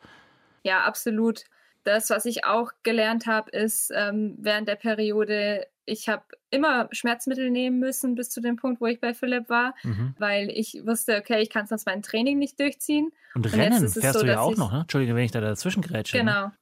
Ja, 0.63 0.85
absolut. 0.85 1.45
Das, 1.85 2.09
was 2.11 2.25
ich 2.25 2.45
auch 2.45 2.73
gelernt 2.83 3.27
habe, 3.27 3.51
ist 3.51 3.93
ähm, 3.95 4.37
während 4.39 4.69
der 4.69 4.77
Periode, 4.77 5.67
ich 5.85 6.09
habe 6.09 6.23
immer 6.51 6.89
Schmerzmittel 6.93 7.51
nehmen 7.51 7.79
müssen 7.79 8.15
bis 8.15 8.31
zu 8.31 8.41
dem 8.41 8.57
Punkt, 8.57 8.81
wo 8.81 8.87
ich 8.87 9.01
bei 9.01 9.13
Philipp 9.13 9.51
war, 9.51 9.75
mhm. 9.83 10.15
weil 10.19 10.49
ich 10.51 10.81
wusste, 10.87 11.19
okay, 11.19 11.43
ich 11.43 11.51
kann 11.51 11.67
sonst 11.67 11.85
mein 11.85 12.01
Training 12.01 12.39
nicht 12.39 12.59
durchziehen. 12.59 13.11
Und, 13.35 13.45
Und 13.45 13.55
Rennen 13.55 13.87
fährst 13.89 14.19
so, 14.19 14.25
du 14.25 14.31
ja 14.31 14.41
auch 14.41 14.57
noch, 14.57 14.73
ne? 14.73 14.81
Entschuldige, 14.81 15.15
wenn 15.15 15.25
ich 15.25 15.33
da 15.33 15.43
dazwischen 15.43 15.83
grätsche. 15.83 16.17
Ne? 16.17 16.25
Genau. 16.25 16.47
Ne? 16.47 16.53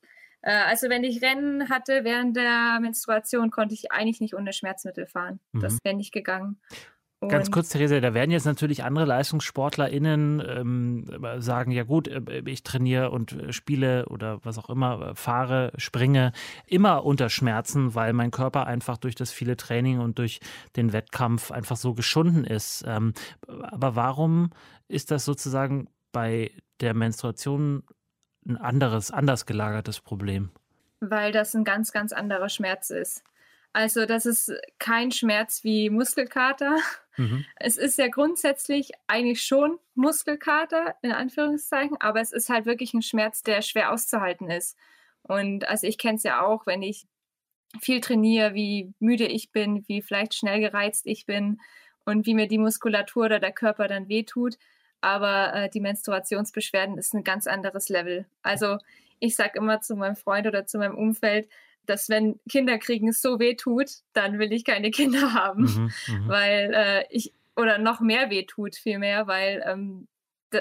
Äh, 0.42 0.52
also 0.52 0.88
wenn 0.88 1.04
ich 1.04 1.22
Rennen 1.22 1.68
hatte 1.70 2.04
während 2.04 2.36
der 2.36 2.78
Menstruation, 2.80 3.50
konnte 3.50 3.74
ich 3.74 3.90
eigentlich 3.92 4.20
nicht 4.20 4.34
ohne 4.34 4.52
Schmerzmittel 4.52 5.06
fahren. 5.06 5.40
Mhm. 5.52 5.60
Das 5.60 5.78
wäre 5.82 5.96
nicht 5.96 6.12
gegangen. 6.12 6.60
Und 7.22 7.28
Ganz 7.28 7.52
kurz, 7.52 7.68
Theresa, 7.68 8.00
da 8.00 8.14
werden 8.14 8.32
jetzt 8.32 8.46
natürlich 8.46 8.82
andere 8.82 9.04
LeistungssportlerInnen 9.04 10.42
ähm, 10.44 11.04
sagen, 11.38 11.70
ja 11.70 11.84
gut, 11.84 12.08
äh, 12.08 12.42
ich 12.46 12.64
trainiere 12.64 13.12
und 13.12 13.36
spiele 13.50 14.06
oder 14.06 14.44
was 14.44 14.58
auch 14.58 14.68
immer, 14.68 15.10
äh, 15.10 15.14
fahre, 15.14 15.72
springe, 15.76 16.32
immer 16.66 17.04
unter 17.04 17.30
Schmerzen, 17.30 17.94
weil 17.94 18.12
mein 18.12 18.32
Körper 18.32 18.66
einfach 18.66 18.98
durch 18.98 19.14
das 19.14 19.30
viele 19.30 19.56
Training 19.56 20.00
und 20.00 20.18
durch 20.18 20.40
den 20.74 20.92
Wettkampf 20.92 21.52
einfach 21.52 21.76
so 21.76 21.94
geschunden 21.94 22.42
ist. 22.42 22.82
Ähm, 22.88 23.12
aber 23.46 23.94
warum 23.94 24.50
ist 24.88 25.12
das 25.12 25.24
sozusagen 25.24 25.88
bei 26.10 26.50
der 26.80 26.92
Menstruation 26.92 27.84
ein 28.46 28.56
anderes, 28.56 29.10
anders 29.10 29.46
gelagertes 29.46 30.00
Problem? 30.00 30.50
Weil 31.00 31.32
das 31.32 31.54
ein 31.54 31.64
ganz, 31.64 31.92
ganz 31.92 32.12
anderer 32.12 32.48
Schmerz 32.48 32.90
ist. 32.90 33.24
Also 33.72 34.04
das 34.04 34.26
ist 34.26 34.52
kein 34.78 35.10
Schmerz 35.10 35.64
wie 35.64 35.88
Muskelkater. 35.88 36.76
Mhm. 37.16 37.44
Es 37.56 37.78
ist 37.78 37.98
ja 37.98 38.08
grundsätzlich 38.08 38.92
eigentlich 39.06 39.42
schon 39.42 39.78
Muskelkater, 39.94 40.94
in 41.02 41.12
Anführungszeichen, 41.12 41.96
aber 42.00 42.20
es 42.20 42.32
ist 42.32 42.50
halt 42.50 42.66
wirklich 42.66 42.92
ein 42.92 43.02
Schmerz, 43.02 43.42
der 43.42 43.62
schwer 43.62 43.92
auszuhalten 43.92 44.50
ist. 44.50 44.76
Und 45.22 45.68
also 45.68 45.86
ich 45.86 45.98
kenne 45.98 46.16
es 46.16 46.22
ja 46.22 46.42
auch, 46.42 46.66
wenn 46.66 46.82
ich 46.82 47.06
viel 47.80 48.00
trainiere, 48.00 48.54
wie 48.54 48.92
müde 48.98 49.26
ich 49.26 49.52
bin, 49.52 49.84
wie 49.88 50.02
vielleicht 50.02 50.34
schnell 50.34 50.60
gereizt 50.60 51.06
ich 51.06 51.24
bin 51.24 51.60
und 52.04 52.26
wie 52.26 52.34
mir 52.34 52.48
die 52.48 52.58
Muskulatur 52.58 53.26
oder 53.26 53.40
der 53.40 53.52
Körper 53.52 53.88
dann 53.88 54.08
wehtut 54.08 54.58
aber 55.02 55.54
äh, 55.54 55.68
die 55.68 55.80
Menstruationsbeschwerden 55.80 56.96
ist 56.96 57.12
ein 57.12 57.24
ganz 57.24 57.46
anderes 57.46 57.88
Level. 57.88 58.24
Also 58.42 58.78
ich 59.18 59.36
sage 59.36 59.58
immer 59.58 59.80
zu 59.80 59.96
meinem 59.96 60.16
Freund 60.16 60.46
oder 60.46 60.64
zu 60.64 60.78
meinem 60.78 60.96
Umfeld, 60.96 61.48
dass 61.86 62.08
wenn 62.08 62.40
Kinder 62.48 62.78
kriegen 62.78 63.12
so 63.12 63.38
weh 63.38 63.54
tut, 63.54 63.90
dann 64.12 64.38
will 64.38 64.52
ich 64.52 64.64
keine 64.64 64.90
Kinder 64.92 65.34
haben, 65.34 65.64
mhm, 65.64 65.92
mhm. 66.14 66.28
weil 66.28 66.72
äh, 66.74 67.04
ich 67.10 67.34
oder 67.54 67.76
noch 67.78 68.00
mehr 68.00 68.30
weh 68.30 68.44
tut 68.44 68.76
vielmehr, 68.76 69.26
weil 69.26 69.62
ähm, 69.66 70.08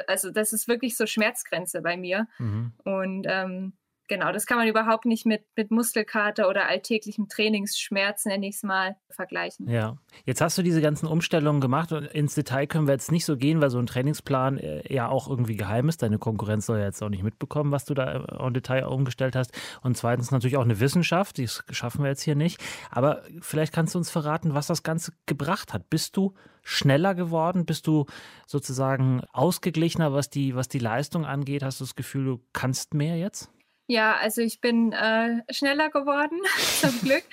also 0.08 0.32
das 0.32 0.54
ist 0.54 0.68
wirklich 0.68 0.98
so 0.98 1.06
Schmerzgrenze 1.06 1.82
bei 1.82 1.98
mir 1.98 2.28
mhm. 2.38 2.74
und 2.84 3.26
ähm, 3.30 3.74
genau, 4.12 4.34
das 4.34 4.46
kann 4.46 4.58
man 4.58 4.68
überhaupt 4.68 5.06
nicht 5.06 5.26
mit, 5.26 5.46
mit 5.56 5.72
Muskelkater 5.72 6.50
oder 6.50 6.68
alltäglichem 6.68 7.30
Trainingsschmerz, 7.30 8.26
nenne 8.26 8.46
ich 8.46 8.56
es 8.56 8.64
mal, 8.64 8.98
vergleichen. 9.10 9.70
Ja, 9.70 9.96
jetzt 10.26 10.42
hast 10.42 10.58
du 10.58 10.64
diese 10.64 10.82
ganzen 10.82 11.08
Umstellungen 11.08 11.62
gemacht 11.62 11.94
und 11.94 12.04
ins 12.08 12.36
Detail 12.36 12.68
können 12.68 12.88
wir 12.88 12.94
jetzt 12.94 13.10
nicht 13.10 13.24
so 13.24 13.38
gehen, 13.38 13.62
weil 13.62 13.70
so 13.70 13.80
ein 13.80 13.86
Trainingsplan 13.86 14.58
äh, 14.58 14.94
ja 14.94 15.08
auch 15.08 15.30
irgendwie 15.30 15.56
geheim 15.56 15.88
ist. 15.88 16.02
Deine 16.02 16.18
Konkurrenz 16.18 16.66
soll 16.66 16.80
ja 16.80 16.86
jetzt 16.86 17.02
auch 17.02 17.08
nicht 17.08 17.24
mitbekommen, 17.24 17.72
was 17.72 17.86
du 17.86 17.94
da 17.94 18.16
äh, 18.16 18.46
im 18.46 18.54
Detail 18.54 18.84
umgestellt 18.84 19.34
hast. 19.34 19.54
Und 19.82 19.96
zweitens 19.96 20.30
natürlich 20.30 20.58
auch 20.58 20.66
eine 20.66 20.82
Wissenschaft, 20.82 21.38
die 21.38 21.48
schaffen 21.48 22.04
wir 22.04 22.10
jetzt 22.10 22.24
hier 22.24 22.36
nicht. 22.36 22.62
Aber 22.90 23.24
vielleicht 23.40 23.72
kannst 23.72 23.96
du 23.96 24.00
uns 24.00 24.10
verraten, 24.10 24.54
was 24.54 24.68
das 24.68 24.84
Ganze 24.84 25.14
gebracht 25.26 25.74
hat. 25.74 25.90
Bist 25.90 26.18
du 26.18 26.34
schneller 26.64 27.16
geworden? 27.16 27.66
Bist 27.66 27.88
du 27.88 28.08
sozusagen 28.46 29.22
ausgeglichener, 29.32 30.12
was 30.12 30.30
die, 30.30 30.54
was 30.54 30.68
die 30.68 30.80
Leistung 30.80 31.26
angeht? 31.26 31.64
Hast 31.64 31.80
du 31.80 31.86
das 31.86 31.96
Gefühl, 31.96 32.26
du 32.26 32.42
kannst 32.52 32.94
mehr 32.94 33.18
jetzt? 33.18 33.50
Ja, 33.88 34.16
also 34.16 34.42
ich 34.42 34.62
bin 34.62 34.94
äh, 34.94 35.44
schneller 35.52 35.90
geworden, 35.90 36.40
zum 36.80 36.98
Glück. 37.02 37.24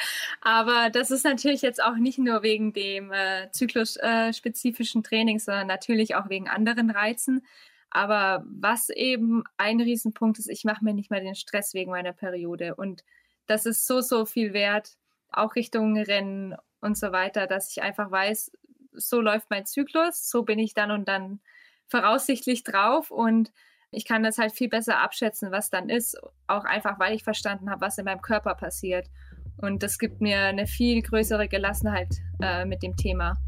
Aber 0.40 0.90
das 0.90 1.10
ist 1.10 1.24
natürlich 1.24 1.62
jetzt 1.62 1.82
auch 1.82 1.96
nicht 1.96 2.18
nur 2.18 2.42
wegen 2.42 2.72
dem 2.72 3.12
äh, 3.12 3.50
zyklusspezifischen 3.52 5.02
äh, 5.02 5.08
Training, 5.08 5.38
sondern 5.38 5.66
natürlich 5.68 6.16
auch 6.16 6.28
wegen 6.28 6.48
anderen 6.48 6.90
Reizen. 6.90 7.44
Aber 7.90 8.44
was 8.46 8.90
eben 8.90 9.44
ein 9.56 9.80
Riesenpunkt 9.80 10.38
ist, 10.38 10.48
ich 10.48 10.64
mache 10.64 10.84
mir 10.84 10.94
nicht 10.94 11.10
mehr 11.10 11.20
den 11.20 11.34
Stress 11.34 11.74
wegen 11.74 11.90
meiner 11.90 12.12
Periode. 12.12 12.74
Und 12.74 13.04
das 13.46 13.64
ist 13.64 13.86
so, 13.86 14.00
so 14.00 14.26
viel 14.26 14.52
wert, 14.52 14.96
auch 15.30 15.54
Richtung 15.54 15.96
Rennen 15.96 16.56
und 16.80 16.98
so 16.98 17.12
weiter, 17.12 17.46
dass 17.46 17.70
ich 17.70 17.82
einfach 17.82 18.10
weiß, 18.10 18.52
so 18.92 19.20
läuft 19.20 19.50
mein 19.50 19.66
Zyklus, 19.66 20.28
so 20.28 20.42
bin 20.42 20.58
ich 20.58 20.74
dann 20.74 20.90
und 20.90 21.08
dann 21.08 21.40
voraussichtlich 21.86 22.64
drauf 22.64 23.10
und 23.10 23.52
ich 23.90 24.04
kann 24.04 24.23
das 24.23 24.38
halt 24.38 24.52
viel 24.52 24.68
besser 24.68 25.02
abschätzen, 25.02 25.50
was 25.50 25.71
dann 25.71 25.88
ist, 25.88 26.18
auch 26.47 26.64
einfach, 26.64 26.99
weil 26.99 27.14
ich 27.14 27.25
verstanden 27.25 27.71
habe, 27.71 27.80
was 27.80 27.99
in 27.99 28.04
meinem 28.04 28.23
Körper 28.23 28.54
passiert. 28.54 29.09
Und 29.57 29.83
das 29.83 29.99
gibt 29.99 30.21
mir 30.21 30.40
eine 30.42 30.66
viel 30.66 31.02
größere 31.02 31.49
Gelassenheit 31.49 32.14
äh, 32.40 32.64
mit 32.64 32.83
dem 32.83 32.97
Thema. 32.97 33.38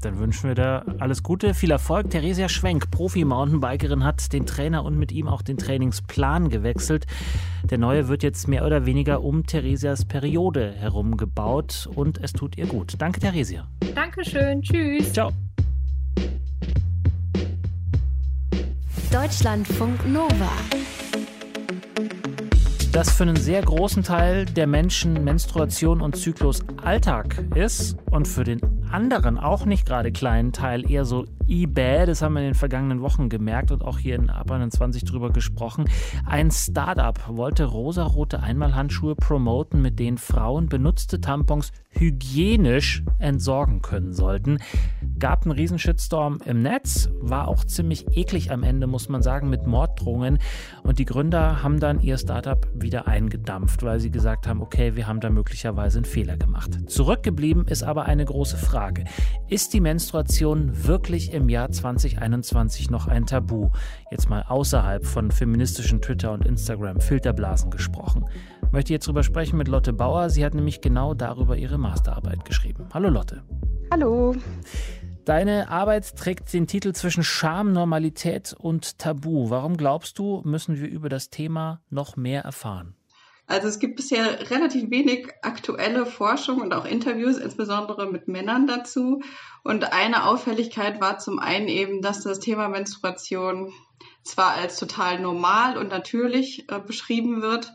Dann 0.00 0.18
wünschen 0.18 0.48
wir 0.48 0.54
da 0.54 0.84
alles 0.98 1.22
Gute, 1.22 1.54
viel 1.54 1.70
Erfolg. 1.70 2.10
Theresia 2.10 2.48
Schwenk, 2.48 2.90
Profi-Mountainbikerin, 2.90 4.02
hat 4.02 4.32
den 4.32 4.46
Trainer 4.46 4.84
und 4.84 4.98
mit 4.98 5.12
ihm 5.12 5.28
auch 5.28 5.42
den 5.42 5.58
Trainingsplan 5.58 6.48
gewechselt. 6.48 7.06
Der 7.62 7.78
neue 7.78 8.08
wird 8.08 8.22
jetzt 8.22 8.48
mehr 8.48 8.64
oder 8.64 8.86
weniger 8.86 9.22
um 9.22 9.46
Theresias 9.46 10.06
Periode 10.06 10.72
herum 10.72 11.16
gebaut 11.16 11.88
und 11.94 12.18
es 12.18 12.32
tut 12.32 12.56
ihr 12.56 12.66
gut. 12.66 12.94
Danke, 12.98 13.20
Theresia. 13.20 13.68
Dankeschön. 13.94 14.62
Tschüss. 14.62 15.12
Ciao. 15.12 15.30
Deutschlandfunk 19.12 20.06
Nova. 20.06 20.52
Dass 22.92 23.10
für 23.10 23.24
einen 23.24 23.34
sehr 23.34 23.60
großen 23.60 24.04
Teil 24.04 24.44
der 24.44 24.68
Menschen 24.68 25.24
Menstruation 25.24 26.00
und 26.00 26.16
Zyklus 26.16 26.60
Alltag 26.76 27.44
ist 27.56 27.96
und 28.12 28.28
für 28.28 28.44
den 28.44 28.60
anderen 28.92 29.36
auch 29.36 29.64
nicht 29.64 29.84
gerade 29.84 30.12
kleinen 30.12 30.52
Teil 30.52 30.88
eher 30.88 31.04
so 31.04 31.24
eBay, 31.48 32.06
das 32.06 32.22
haben 32.22 32.34
wir 32.34 32.40
in 32.40 32.48
den 32.48 32.54
vergangenen 32.54 33.00
Wochen 33.00 33.28
gemerkt 33.28 33.72
und 33.72 33.82
auch 33.82 33.98
hier 33.98 34.14
in 34.14 34.30
Ab 34.30 34.50
21 34.50 35.04
drüber 35.04 35.30
gesprochen. 35.30 35.86
Ein 36.24 36.52
Startup 36.52 37.18
wollte 37.28 37.64
rosarote 37.64 38.40
Einmalhandschuhe 38.40 39.16
promoten, 39.16 39.82
mit 39.82 39.98
denen 39.98 40.18
Frauen 40.18 40.68
benutzte 40.68 41.20
Tampons 41.20 41.72
hygienisch 41.90 43.02
entsorgen 43.18 43.82
können 43.82 44.12
sollten. 44.12 44.58
Gab 45.18 45.42
einen 45.42 45.52
riesen 45.52 45.78
Shitstorm 45.78 46.38
im 46.44 46.62
Netz, 46.62 47.10
war 47.20 47.48
auch 47.48 47.64
ziemlich 47.64 48.16
eklig 48.16 48.50
am 48.50 48.62
Ende, 48.62 48.86
muss 48.86 49.08
man 49.08 49.22
sagen, 49.22 49.50
mit 49.50 49.66
Morddrohungen. 49.66 50.38
Und 50.82 50.98
die 50.98 51.04
Gründer 51.04 51.62
haben 51.62 51.78
dann 51.78 52.00
ihr 52.00 52.16
Startup 52.16 52.66
wieder 52.74 53.06
eingedampft, 53.06 53.82
weil 53.82 54.00
sie 54.00 54.10
gesagt 54.10 54.46
haben, 54.46 54.62
okay, 54.62 54.96
wir 54.96 55.06
haben 55.06 55.20
da 55.20 55.28
möglicherweise 55.28 55.98
einen 55.98 56.04
Fehler 56.06 56.36
gemacht. 56.36 56.70
Zurückgeblieben 56.86 57.66
ist 57.66 57.82
aber 57.82 58.06
eine 58.06 58.24
große 58.24 58.56
Frage. 58.56 59.04
Ist 59.48 59.74
die 59.74 59.80
Menstruation 59.80 60.86
wirklich 60.86 61.32
im 61.34 61.48
Jahr 61.48 61.70
2021 61.70 62.90
noch 62.90 63.08
ein 63.08 63.26
Tabu? 63.26 63.70
Jetzt 64.10 64.30
mal 64.30 64.44
außerhalb 64.48 65.04
von 65.04 65.30
feministischen 65.30 66.00
Twitter- 66.00 66.32
und 66.32 66.46
Instagram-Filterblasen 66.46 67.70
gesprochen 67.70 68.24
möchte 68.72 68.92
jetzt 68.92 69.06
darüber 69.06 69.22
sprechen 69.22 69.56
mit 69.56 69.68
Lotte 69.68 69.92
Bauer. 69.92 70.30
Sie 70.30 70.44
hat 70.44 70.54
nämlich 70.54 70.80
genau 70.80 71.14
darüber 71.14 71.56
ihre 71.56 71.78
Masterarbeit 71.80 72.44
geschrieben. 72.44 72.88
Hallo 72.94 73.08
Lotte. 73.08 73.42
Hallo. 73.90 74.36
Deine 75.24 75.68
Arbeit 75.68 76.16
trägt 76.16 76.52
den 76.52 76.66
Titel 76.66 76.92
zwischen 76.92 77.24
Scham, 77.24 77.72
Normalität 77.72 78.54
und 78.58 78.98
Tabu. 78.98 79.50
Warum 79.50 79.76
glaubst 79.76 80.18
du, 80.18 80.42
müssen 80.44 80.80
wir 80.80 80.88
über 80.88 81.08
das 81.08 81.30
Thema 81.30 81.82
noch 81.90 82.16
mehr 82.16 82.42
erfahren? 82.42 82.94
Also 83.46 83.66
es 83.66 83.80
gibt 83.80 83.96
bisher 83.96 84.48
relativ 84.50 84.90
wenig 84.90 85.28
aktuelle 85.42 86.06
Forschung 86.06 86.60
und 86.60 86.72
auch 86.72 86.84
Interviews, 86.84 87.36
insbesondere 87.36 88.06
mit 88.06 88.28
Männern 88.28 88.68
dazu. 88.68 89.22
Und 89.64 89.92
eine 89.92 90.26
Auffälligkeit 90.26 91.00
war 91.00 91.18
zum 91.18 91.40
einen 91.40 91.66
eben, 91.66 92.00
dass 92.00 92.22
das 92.22 92.38
Thema 92.38 92.68
Menstruation 92.68 93.72
zwar 94.22 94.52
als 94.52 94.78
total 94.78 95.18
normal 95.18 95.78
und 95.78 95.88
natürlich 95.88 96.70
äh, 96.70 96.78
beschrieben 96.78 97.42
wird, 97.42 97.72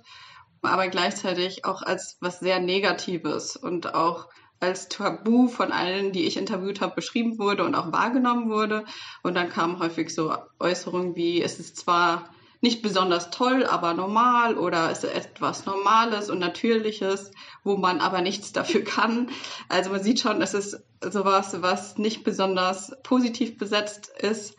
aber 0.66 0.88
gleichzeitig 0.88 1.66
auch 1.66 1.82
als 1.82 2.18
was 2.22 2.40
sehr 2.40 2.60
Negatives 2.60 3.56
und 3.56 3.94
auch 3.94 4.28
als 4.60 4.88
Tabu 4.88 5.48
von 5.48 5.72
allen, 5.72 6.12
die 6.12 6.26
ich 6.26 6.38
interviewt 6.38 6.82
habe, 6.82 6.96
beschrieben 6.96 7.38
wurde 7.38 7.64
und 7.64 7.76
auch 7.76 7.92
wahrgenommen 7.92 8.50
wurde. 8.50 8.86
Und 9.22 9.36
dann 9.36 9.50
kamen 9.50 9.80
häufig 9.80 10.14
so 10.14 10.34
Äußerungen 10.60 11.16
wie, 11.16 11.42
es 11.42 11.60
ist 11.60 11.78
zwar 11.78 12.30
nicht 12.62 12.82
besonders 12.82 13.30
toll, 13.30 13.66
aber 13.66 13.94
normal 13.94 14.58
oder 14.58 14.90
es 14.90 15.04
ist 15.04 15.14
etwas 15.14 15.66
Normales 15.66 16.30
und 16.30 16.40
Natürliches, 16.40 17.32
wo 17.64 17.78
man 17.78 18.00
aber 18.00 18.22
nichts 18.22 18.54
dafür 18.54 18.84
kann. 18.84 19.30
Also 19.70 19.92
man 19.92 20.02
sieht 20.02 20.20
schon, 20.20 20.42
es 20.42 20.54
ist 20.54 20.82
sowas, 21.02 21.62
was 21.62 21.98
nicht 21.98 22.24
besonders 22.24 22.92
positiv 23.04 23.58
besetzt 23.58 24.10
ist. 24.20 24.56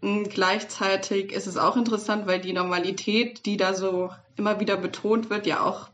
Gleichzeitig 0.00 1.32
ist 1.32 1.46
es 1.46 1.56
auch 1.56 1.76
interessant, 1.76 2.26
weil 2.26 2.40
die 2.40 2.52
Normalität, 2.52 3.46
die 3.46 3.56
da 3.56 3.74
so 3.74 4.10
immer 4.36 4.60
wieder 4.60 4.76
betont 4.76 5.30
wird, 5.30 5.46
ja 5.46 5.62
auch 5.62 5.88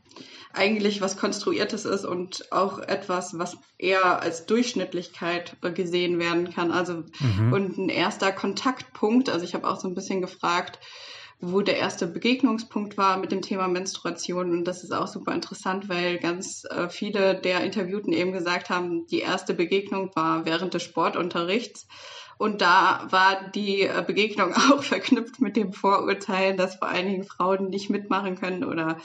eigentlich 0.54 1.00
was 1.00 1.16
Konstruiertes 1.16 1.84
ist 1.84 2.04
und 2.04 2.52
auch 2.52 2.78
etwas, 2.78 3.38
was 3.38 3.56
eher 3.78 4.20
als 4.20 4.44
Durchschnittlichkeit 4.46 5.56
gesehen 5.74 6.18
werden 6.18 6.52
kann. 6.52 6.72
Also 6.72 7.04
mhm. 7.20 7.52
und 7.52 7.78
ein 7.78 7.88
erster 7.88 8.32
Kontaktpunkt, 8.32 9.30
also 9.30 9.44
ich 9.44 9.54
habe 9.54 9.68
auch 9.68 9.80
so 9.80 9.88
ein 9.88 9.94
bisschen 9.94 10.20
gefragt, 10.20 10.78
wo 11.40 11.60
der 11.60 11.76
erste 11.76 12.06
Begegnungspunkt 12.06 12.96
war 12.96 13.16
mit 13.16 13.32
dem 13.32 13.42
Thema 13.42 13.66
Menstruation. 13.66 14.52
Und 14.52 14.64
das 14.64 14.84
ist 14.84 14.92
auch 14.92 15.08
super 15.08 15.34
interessant, 15.34 15.88
weil 15.88 16.18
ganz 16.18 16.64
äh, 16.70 16.88
viele 16.88 17.34
der 17.34 17.64
Interviewten 17.64 18.12
eben 18.12 18.32
gesagt 18.32 18.70
haben, 18.70 19.06
die 19.08 19.18
erste 19.20 19.52
Begegnung 19.52 20.14
war 20.14 20.46
während 20.46 20.74
des 20.74 20.84
Sportunterrichts. 20.84 21.88
Und 22.42 22.60
da 22.60 23.06
war 23.08 23.50
die 23.54 23.82
äh, 23.82 24.02
Begegnung 24.04 24.52
auch 24.72 24.82
verknüpft 24.82 25.40
mit 25.40 25.54
dem 25.54 25.72
Vorurteil, 25.72 26.56
dass 26.56 26.74
vor 26.74 26.88
allen 26.88 27.06
Dingen 27.06 27.22
Frauen 27.22 27.70
nicht 27.70 27.88
mitmachen 27.88 28.34
können 28.34 28.64
oder 28.64 28.96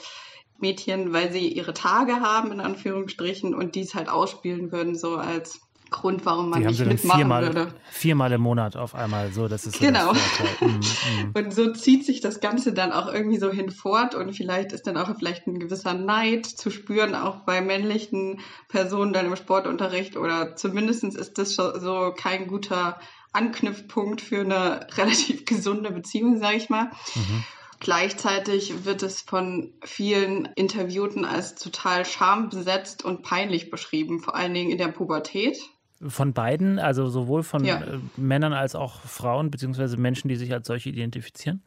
Mädchen, 0.58 1.12
weil 1.12 1.30
sie 1.30 1.46
ihre 1.46 1.72
Tage 1.72 2.14
haben, 2.14 2.50
in 2.50 2.58
Anführungsstrichen, 2.58 3.54
und 3.54 3.76
dies 3.76 3.94
halt 3.94 4.08
ausspielen 4.08 4.72
würden, 4.72 4.96
so 4.96 5.14
als 5.14 5.60
Grund, 5.90 6.26
warum 6.26 6.50
man 6.50 6.62
die 6.62 6.66
nicht 6.66 6.84
mitmachen 6.84 7.20
viermal, 7.20 7.42
würde. 7.42 7.74
Viermal 7.92 8.32
im 8.32 8.40
Monat 8.40 8.76
auf 8.76 8.96
einmal, 8.96 9.32
so, 9.32 9.46
das 9.46 9.66
ist 9.66 9.76
so 9.76 9.86
Genau. 9.86 10.12
Mm, 10.12 10.66
mm. 10.66 11.32
Und 11.34 11.54
so 11.54 11.72
zieht 11.72 12.04
sich 12.04 12.20
das 12.20 12.40
Ganze 12.40 12.72
dann 12.72 12.90
auch 12.90 13.06
irgendwie 13.06 13.38
so 13.38 13.50
hinfort 13.50 14.16
und 14.16 14.34
vielleicht 14.34 14.72
ist 14.72 14.88
dann 14.88 14.96
auch 14.96 15.08
vielleicht 15.16 15.46
ein 15.46 15.60
gewisser 15.60 15.94
Neid 15.94 16.44
zu 16.44 16.70
spüren, 16.70 17.14
auch 17.14 17.36
bei 17.46 17.60
männlichen 17.60 18.40
Personen 18.66 19.12
dann 19.12 19.26
im 19.26 19.36
Sportunterricht 19.36 20.16
oder 20.16 20.56
zumindest 20.56 21.04
ist 21.04 21.38
das 21.38 21.54
so 21.54 22.12
kein 22.16 22.48
guter 22.48 22.98
Anknüpfpunkt 23.32 24.20
für 24.20 24.40
eine 24.40 24.86
relativ 24.96 25.44
gesunde 25.44 25.90
Beziehung, 25.90 26.38
sage 26.38 26.56
ich 26.56 26.68
mal. 26.68 26.90
Mhm. 27.14 27.44
Gleichzeitig 27.80 28.84
wird 28.84 29.04
es 29.04 29.22
von 29.22 29.72
vielen 29.84 30.46
Interviewten 30.56 31.24
als 31.24 31.54
total 31.54 32.04
schambesetzt 32.04 33.04
und 33.04 33.22
peinlich 33.22 33.70
beschrieben, 33.70 34.20
vor 34.20 34.34
allen 34.34 34.52
Dingen 34.52 34.70
in 34.70 34.78
der 34.78 34.88
Pubertät. 34.88 35.58
Von 36.06 36.32
beiden, 36.32 36.78
also 36.78 37.08
sowohl 37.08 37.42
von 37.42 37.64
ja. 37.64 37.80
Äh, 37.80 37.98
Männern 38.16 38.52
als 38.52 38.74
auch 38.74 39.00
Frauen, 39.02 39.50
beziehungsweise 39.50 39.96
Menschen, 39.96 40.28
die 40.28 40.36
sich 40.36 40.52
als 40.52 40.66
solche 40.66 40.88
identifizieren? 40.88 41.62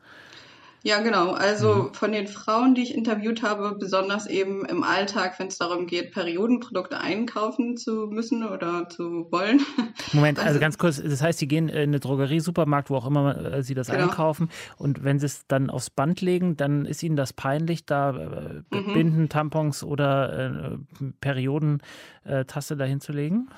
Ja, 0.83 0.99
genau. 1.01 1.33
Also 1.33 1.75
mhm. 1.75 1.93
von 1.93 2.11
den 2.11 2.27
Frauen, 2.27 2.73
die 2.73 2.81
ich 2.81 2.95
interviewt 2.95 3.43
habe, 3.43 3.75
besonders 3.77 4.25
eben 4.25 4.65
im 4.65 4.83
Alltag, 4.83 5.37
wenn 5.37 5.47
es 5.47 5.59
darum 5.59 5.85
geht, 5.85 6.11
Periodenprodukte 6.11 6.99
einkaufen 6.99 7.77
zu 7.77 8.07
müssen 8.07 8.43
oder 8.43 8.89
zu 8.89 9.27
wollen. 9.31 9.61
Moment, 10.13 10.39
also, 10.39 10.49
also 10.49 10.59
ganz 10.59 10.79
kurz, 10.79 11.01
das 11.01 11.21
heißt, 11.21 11.37
sie 11.37 11.47
gehen 11.47 11.69
in 11.69 11.77
eine 11.77 11.99
Drogerie, 11.99 12.39
Supermarkt, 12.39 12.89
wo 12.89 12.95
auch 12.95 13.05
immer 13.05 13.53
äh, 13.53 13.63
sie 13.63 13.75
das 13.75 13.87
genau. 13.87 14.05
einkaufen 14.05 14.49
und 14.77 15.03
wenn 15.03 15.19
sie 15.19 15.27
es 15.27 15.45
dann 15.47 15.69
aufs 15.69 15.91
Band 15.91 16.21
legen, 16.21 16.57
dann 16.57 16.85
ist 16.85 17.03
ihnen 17.03 17.15
das 17.15 17.31
peinlich, 17.31 17.85
da 17.85 18.63
äh, 18.71 18.75
mhm. 18.75 18.93
Binden, 18.93 19.29
Tampons 19.29 19.83
oder 19.83 20.77
äh, 20.79 21.05
Periodentasse 21.21 22.75
dahin 22.75 23.01
zu 23.01 23.11
legen? 23.11 23.49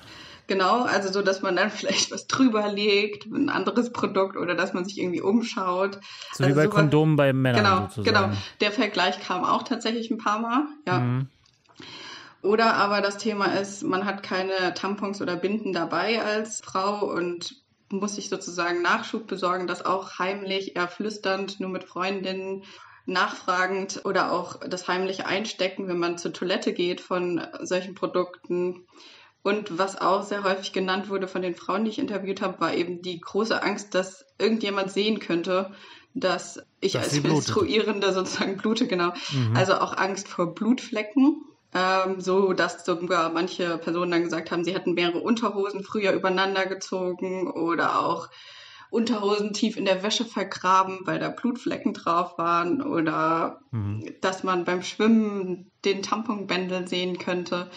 Genau, 0.46 0.82
also 0.82 1.10
so, 1.10 1.22
dass 1.22 1.40
man 1.42 1.56
dann 1.56 1.70
vielleicht 1.70 2.10
was 2.10 2.26
drüber 2.26 2.68
legt, 2.68 3.26
ein 3.26 3.48
anderes 3.48 3.92
Produkt 3.92 4.36
oder 4.36 4.54
dass 4.54 4.74
man 4.74 4.84
sich 4.84 4.98
irgendwie 4.98 5.20
umschaut. 5.22 5.98
So 6.32 6.44
also 6.44 6.48
wie 6.50 6.56
bei 6.56 6.64
sowas- 6.64 6.74
Kondomen 6.74 7.16
bei 7.16 7.32
Männern 7.32 7.62
Genau, 7.64 7.80
sozusagen. 7.88 8.04
genau. 8.32 8.38
Der 8.60 8.72
Vergleich 8.72 9.20
kam 9.20 9.44
auch 9.44 9.62
tatsächlich 9.62 10.10
ein 10.10 10.18
paar 10.18 10.38
Mal. 10.40 10.66
Ja. 10.86 11.00
Mhm. 11.00 11.28
Oder 12.42 12.74
aber 12.74 13.00
das 13.00 13.16
Thema 13.16 13.46
ist, 13.58 13.82
man 13.84 14.04
hat 14.04 14.22
keine 14.22 14.74
Tampons 14.74 15.22
oder 15.22 15.34
Binden 15.36 15.72
dabei 15.72 16.22
als 16.22 16.60
Frau 16.60 17.06
und 17.10 17.56
muss 17.88 18.16
sich 18.16 18.28
sozusagen 18.28 18.82
Nachschub 18.82 19.26
besorgen, 19.26 19.66
das 19.66 19.84
auch 19.84 20.18
heimlich, 20.18 20.76
eher 20.76 20.88
flüsternd, 20.88 21.60
nur 21.60 21.70
mit 21.70 21.84
Freundinnen 21.84 22.64
nachfragend 23.06 24.02
oder 24.04 24.32
auch 24.32 24.60
das 24.60 24.88
heimliche 24.88 25.26
Einstecken, 25.26 25.88
wenn 25.88 25.98
man 25.98 26.18
zur 26.18 26.32
Toilette 26.32 26.72
geht 26.72 27.00
von 27.00 27.40
solchen 27.62 27.94
Produkten. 27.94 28.86
Und 29.44 29.78
was 29.78 30.00
auch 30.00 30.22
sehr 30.24 30.42
häufig 30.42 30.72
genannt 30.72 31.08
wurde 31.10 31.28
von 31.28 31.42
den 31.42 31.54
Frauen, 31.54 31.84
die 31.84 31.90
ich 31.90 31.98
interviewt 32.00 32.40
habe, 32.42 32.60
war 32.60 32.74
eben 32.74 33.02
die 33.02 33.20
große 33.20 33.62
Angst, 33.62 33.94
dass 33.94 34.24
irgendjemand 34.38 34.90
sehen 34.90 35.20
könnte, 35.20 35.70
dass 36.14 36.60
ich 36.80 36.92
Dass 36.94 37.12
als. 37.12 37.22
Menstruierende 37.22 38.12
sozusagen 38.12 38.56
blute, 38.56 38.86
genau. 38.86 39.12
Mhm. 39.30 39.54
Also 39.54 39.74
auch 39.74 39.96
Angst 39.96 40.26
vor 40.28 40.54
Blutflecken. 40.54 41.44
Ähm, 41.76 42.20
so 42.20 42.52
dass 42.52 42.84
sogar 42.86 43.30
manche 43.32 43.78
Personen 43.78 44.12
dann 44.12 44.22
gesagt 44.22 44.52
haben, 44.52 44.62
sie 44.64 44.72
hätten 44.72 44.94
mehrere 44.94 45.18
Unterhosen 45.18 45.82
früher 45.82 46.12
übereinander 46.12 46.66
gezogen 46.66 47.50
oder 47.50 47.98
auch 47.98 48.28
Unterhosen 48.90 49.52
tief 49.52 49.76
in 49.76 49.84
der 49.84 50.04
Wäsche 50.04 50.24
vergraben, 50.24 51.00
weil 51.02 51.18
da 51.18 51.30
Blutflecken 51.30 51.92
drauf 51.92 52.38
waren 52.38 52.80
oder 52.80 53.58
Mhm. 53.72 54.06
dass 54.20 54.44
man 54.44 54.64
beim 54.64 54.82
Schwimmen 54.82 55.72
den 55.84 56.00
Tamponbändel 56.02 56.86
sehen 56.86 57.18
könnte. 57.18 57.68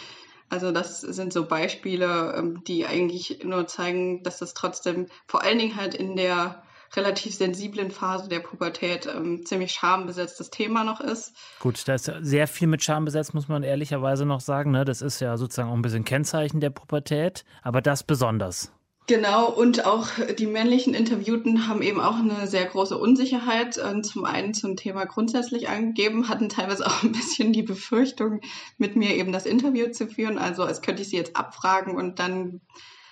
Also 0.50 0.72
das 0.72 1.01
sind 1.01 1.34
so 1.34 1.46
Beispiele, 1.46 2.36
ähm, 2.38 2.63
die 2.63 2.86
eigentlich 2.86 3.44
nur 3.44 3.68
zeigen, 3.68 4.24
dass 4.24 4.39
das 4.39 4.54
trotzdem 4.54 5.08
vor 5.27 5.44
allen 5.44 5.60
Dingen 5.60 5.75
halt 5.75 5.94
in 5.94 6.16
der 6.16 6.63
relativ 6.96 7.36
sensiblen 7.36 7.92
Phase 7.92 8.30
der 8.30 8.39
Pubertät 8.39 9.08
ähm, 9.08 9.46
ziemlich 9.46 9.72
schambesetztes 9.72 10.50
Thema 10.50 10.84
noch 10.84 11.01
ist. 11.01 11.36
Gut, 11.60 11.88
da 11.88 11.96
ist 11.96 12.12
sehr 12.22 12.48
viel 12.48 12.68
mit 12.68 12.82
Scham 12.82 13.06
besetzt, 13.06 13.34
muss 13.34 13.50
man 13.50 13.63
ehrlicherweise 13.63 14.25
noch 14.25 14.39
sagen. 14.39 14.72
Ne? 14.72 14.86
Das 14.86 15.01
ist 15.01 15.20
ja 15.20 15.38
sozusagen 15.38 15.70
auch 15.70 15.75
ein 15.75 15.82
bisschen 15.82 16.06
Kennzeichen 16.06 16.62
der 16.62 16.70
Pubertät, 16.70 17.44
aber 17.62 17.82
das 17.82 18.04
besonders. 18.04 18.72
Genau, 19.08 19.50
und 19.50 19.86
auch 19.86 20.10
die 20.38 20.48
männlichen 20.48 20.94
Interviewten 20.94 21.70
haben 21.70 21.82
eben 21.82 22.02
auch 22.02 22.18
eine 22.18 22.46
sehr 22.46 22.66
große 22.66 22.98
Unsicherheit. 22.98 23.78
äh, 23.78 24.02
Zum 24.02 24.26
einen 24.26 24.54
zum 24.54 24.76
Thema 24.76 25.06
grundsätzlich 25.06 25.70
angegeben, 25.70 26.28
hatten 26.28 26.50
teilweise 26.50 26.86
auch 26.88 27.04
ein 27.04 27.14
bisschen 27.14 27.54
die 27.54 27.64
Befürchtung, 27.64 28.42
mit 28.78 28.98
mir 28.98 29.16
eben 29.16 29.32
das 29.32 29.46
Interview 29.46 29.92
zu 29.92 30.08
führen. 30.08 30.38
Also 30.38 30.64
als 30.64 30.82
könnte 30.82 31.04
ich 31.04 31.10
sie 31.10 31.16
jetzt 31.16 31.38
abfragen 31.38 31.96
und 31.96 32.20
dann 32.20 32.60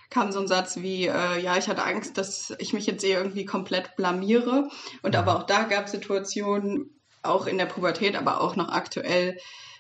kam 0.10 0.34
so 0.34 0.40
ein 0.40 0.48
Satz 0.48 0.78
wie, 0.78 1.06
äh, 1.08 1.42
ja, 1.42 1.58
ich 1.58 1.70
hatte 1.70 1.86
Angst, 1.86 2.18
dass 2.18 2.54
ich 2.60 2.74
mich 2.74 2.86
jetzt 2.88 3.04
hier 3.04 3.18
irgendwie 3.18 3.46
komplett 3.46 3.96
blamiere. 3.96 4.68
Und 5.02 5.16
aber 5.16 5.38
auch 5.38 5.44
da 5.44 5.64
gab 5.64 5.86
es 5.86 5.92
Situationen, 5.92 7.00
auch 7.24 7.48
in 7.48 7.58
der 7.58 7.68
Pubertät, 7.68 8.18
aber 8.18 8.42
auch 8.42 8.58
noch 8.58 8.68
aktuell, 8.70 9.38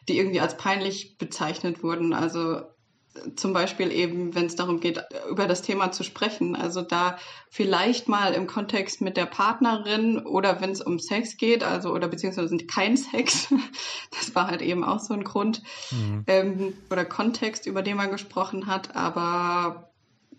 die 0.07 0.17
irgendwie 0.17 0.39
als 0.39 0.55
peinlich 0.55 1.17
bezeichnet 1.17 1.83
wurden. 1.83 2.13
Also 2.13 2.61
zum 3.35 3.53
Beispiel 3.53 3.91
eben, 3.91 4.35
wenn 4.35 4.45
es 4.45 4.55
darum 4.55 4.79
geht, 4.79 5.03
über 5.29 5.47
das 5.47 5.61
Thema 5.61 5.91
zu 5.91 6.03
sprechen. 6.03 6.55
Also 6.55 6.81
da 6.81 7.17
vielleicht 7.49 8.07
mal 8.07 8.33
im 8.33 8.47
Kontext 8.47 9.01
mit 9.01 9.17
der 9.17 9.25
Partnerin 9.25 10.19
oder 10.19 10.61
wenn 10.61 10.71
es 10.71 10.81
um 10.81 10.99
Sex 10.99 11.37
geht, 11.37 11.63
also 11.63 11.91
oder 11.91 12.07
beziehungsweise 12.07 12.57
kein 12.57 12.97
Sex. 12.97 13.47
Das 14.11 14.33
war 14.33 14.47
halt 14.47 14.61
eben 14.61 14.83
auch 14.83 14.99
so 14.99 15.13
ein 15.13 15.23
Grund 15.23 15.61
ähm, 16.27 16.73
oder 16.89 17.03
Kontext, 17.03 17.65
über 17.65 17.81
den 17.81 17.97
man 17.97 18.11
gesprochen 18.11 18.67
hat. 18.67 18.95
Aber 18.95 19.91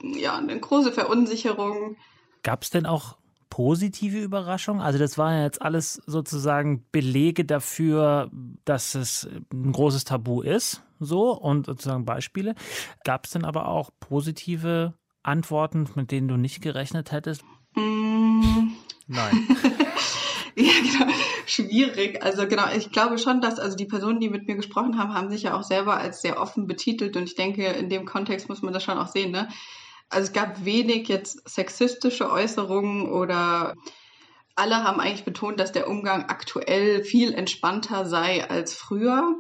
ja, 0.03 0.37
eine 0.37 0.59
große 0.59 0.93
Verunsicherung. 0.93 1.97
Gab 2.43 2.63
es 2.63 2.71
denn 2.71 2.87
auch 2.87 3.17
positive 3.51 4.19
Überraschungen? 4.19 4.83
Also 4.83 4.99
das 4.99 5.19
waren 5.19 5.37
ja 5.39 5.45
jetzt 5.45 5.63
alles 5.63 6.01
sozusagen 6.07 6.85
Belege 6.93 7.45
dafür, 7.45 8.31
dass 8.65 8.95
es 8.95 9.29
ein 9.53 9.73
großes 9.73 10.05
Tabu 10.05 10.43
ist, 10.43 10.83
so 11.01 11.33
und 11.33 11.67
sozusagen 11.67 12.05
Beispiele. 12.05 12.55
Gab 13.05 13.25
es 13.27 13.33
denn 13.33 13.45
aber 13.45 13.69
auch 13.69 13.91
positive 14.01 14.95
Antworten, 15.23 15.89
mit 15.95 16.11
denen 16.11 16.29
du 16.29 16.37
nicht 16.37 16.61
gerechnet 16.61 17.13
hättest? 17.13 17.43
Mm, 17.75 18.73
Nein. 19.07 19.49
Ja, 20.59 20.73
genau. 20.83 21.13
Schwierig. 21.45 22.23
Also 22.23 22.49
genau, 22.49 22.65
ich 22.75 22.91
glaube 22.91 23.19
schon, 23.19 23.43
dass 23.43 23.59
also 23.59 23.77
die 23.77 23.85
Personen, 23.85 24.21
die 24.21 24.31
mit 24.31 24.47
mir 24.49 24.57
gesprochen 24.57 24.99
haben, 24.99 25.13
haben 25.13 25.29
sich 25.31 25.43
ja 25.43 25.55
auch 25.55 25.63
selber 25.63 25.99
als 25.99 26.23
sehr 26.23 26.41
offen 26.41 26.67
betitelt 26.67 27.15
und 27.17 27.25
ich 27.25 27.35
denke, 27.35 27.67
in 27.67 27.91
dem 27.91 28.07
Kontext 28.07 28.49
muss 28.49 28.63
man 28.63 28.73
das 28.73 28.83
schon 28.83 28.97
auch 28.97 29.09
sehen, 29.09 29.33
ne? 29.33 29.49
Also 30.09 30.29
es 30.29 30.33
gab 30.33 30.65
wenig 30.65 31.09
jetzt 31.09 31.49
sexistische 31.49 32.31
Äußerungen 32.31 33.11
oder 33.11 33.75
alle 34.55 34.83
haben 34.83 35.01
eigentlich 35.01 35.25
betont, 35.25 35.61
dass 35.61 35.73
der 35.73 35.89
Umgang 35.89 36.25
aktuell 36.25 37.05
viel 37.05 37.33
entspannter 37.35 38.07
sei 38.07 38.49
als 38.49 38.75
früher. 38.75 39.37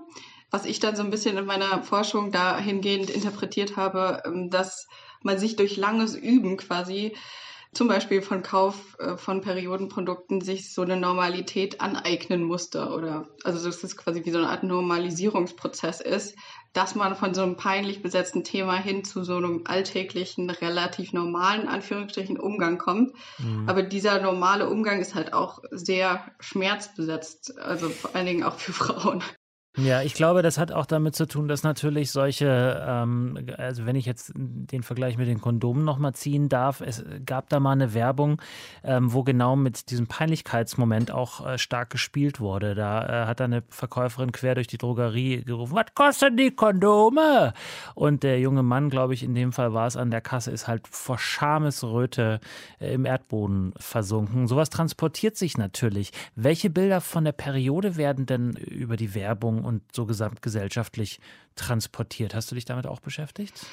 Was 0.51 0.65
ich 0.65 0.79
dann 0.79 0.95
so 0.95 1.03
ein 1.03 1.11
bisschen 1.11 1.37
in 1.37 1.47
meiner 1.47 1.83
Forschung 1.83 2.31
dahingehend 2.31 3.11
interpretiert 3.11 3.77
habe, 3.77 4.23
ähm, 4.27 4.51
dass 4.51 4.87
man 5.23 5.39
sich 5.39 5.57
durch 5.57 5.77
langes 5.77 6.15
Üben 6.15 6.57
quasi 6.57 7.17
zum 7.73 7.89
Beispiel 7.89 8.23
von 8.23 8.43
Kauf 8.43 8.97
äh, 8.99 9.17
von 9.17 9.41
Periodenprodukten 9.41 10.41
sich 10.41 10.73
so 10.73 10.83
eine 10.83 10.97
Normalität 10.97 11.81
aneignen 11.81 12.43
musste 12.43 12.89
oder 12.89 13.29
also 13.45 13.65
dass 13.67 13.83
es 13.83 13.97
quasi 13.97 14.25
wie 14.25 14.31
so 14.31 14.39
eine 14.39 14.49
Art 14.49 14.63
Normalisierungsprozess 14.63 16.01
ist, 16.01 16.37
dass 16.73 16.95
man 16.95 17.17
von 17.17 17.33
so 17.33 17.43
einem 17.43 17.57
peinlich 17.57 18.03
besetzten 18.03 18.45
Thema 18.45 18.77
hin 18.77 19.03
zu 19.03 19.25
so 19.25 19.37
einem 19.37 19.63
alltäglichen, 19.65 20.51
relativ 20.51 21.15
normalen, 21.15 21.69
Anführungsstrichen, 21.69 22.39
Umgang 22.39 22.77
kommt. 22.77 23.13
Aber 23.67 23.83
dieser 23.83 24.21
normale 24.21 24.69
Umgang 24.69 25.01
ist 25.01 25.15
halt 25.15 25.33
auch 25.33 25.63
sehr 25.71 26.33
schmerzbesetzt, 26.39 27.59
also 27.59 27.89
vor 27.89 28.15
allen 28.15 28.27
Dingen 28.27 28.45
auch 28.45 28.59
für 28.59 28.73
Frauen. 28.75 29.23
Ja, 29.77 30.01
ich 30.01 30.15
glaube, 30.15 30.41
das 30.41 30.57
hat 30.57 30.73
auch 30.73 30.87
damit 30.87 31.15
zu 31.15 31.27
tun, 31.27 31.49
dass 31.49 31.63
natürlich 31.63 32.11
solche, 32.11 32.83
ähm, 32.89 33.47
also 33.59 33.85
wenn 33.85 33.95
ich 33.95 34.07
jetzt 34.07 34.33
den 34.35 34.83
Vergleich 34.83 35.19
mit 35.19 35.29
den 35.29 35.43
Kondomen 35.43 35.85
nochmal 35.85 36.15
ziehen 36.15 36.49
darf, 36.49 36.81
es 36.81 37.05
gab 37.27 37.51
da 37.51 37.61
mal 37.61 37.73
eine 37.73 37.93
Werbung, 37.93 38.41
ähm, 38.83 39.13
wo 39.13 39.23
genau 39.23 39.55
mit 39.55 39.91
diesem 39.91 40.07
Peinlichkeitsmoment 40.07 41.11
auch 41.11 41.47
äh, 41.47 41.59
stark 41.59 41.91
gespielt 41.91 42.41
wurde. 42.41 42.75
Da 42.75 43.25
äh, 43.25 43.27
hat 43.27 43.43
eine 43.43 43.65
Verkäuferin 43.69 44.33
quer 44.33 44.55
durch 44.55 44.67
die 44.67 44.79
Drogerie 44.79 45.43
gerufen, 45.45 45.77
was 45.77 45.95
kosten 45.95 46.39
die 46.39 46.53
Kondome? 46.53 47.53
Und 47.95 48.23
der 48.23 48.41
junge 48.41 48.63
Mann, 48.63 48.89
glaube 48.89 49.13
ich, 49.13 49.23
in 49.23 49.35
dem 49.35 49.53
Fall 49.53 49.75
war 49.75 49.87
es 49.87 49.99
an 49.99 50.11
der 50.11 50.23
Kasse, 50.23 50.53
ist 50.53 50.69
halt 50.69 50.89
vor 50.89 51.19
Schamesröte 51.19 52.41
äh, 52.81 52.95
im 52.95 53.05
Erdboden 53.05 53.75
versunken. 53.77 54.47
Sowas 54.47 54.71
transportiert 54.71 55.37
sich 55.37 55.59
natürlich. 55.59 56.13
Welche 56.35 56.71
Bilder 56.71 57.03
von 57.03 57.25
der 57.25 57.33
Periode 57.33 57.97
werden 57.97 58.25
denn 58.25 58.53
über 58.53 58.97
die 58.97 59.15
Werbung 59.15 59.66
und 59.67 59.83
so 59.93 60.07
gesamtgesellschaftlich 60.07 61.21
transportiert? 61.57 62.35
Hast 62.35 62.51
du 62.51 62.55
dich 62.55 62.65
damit 62.65 62.87
auch 62.87 63.01
beschäftigt? 63.01 63.67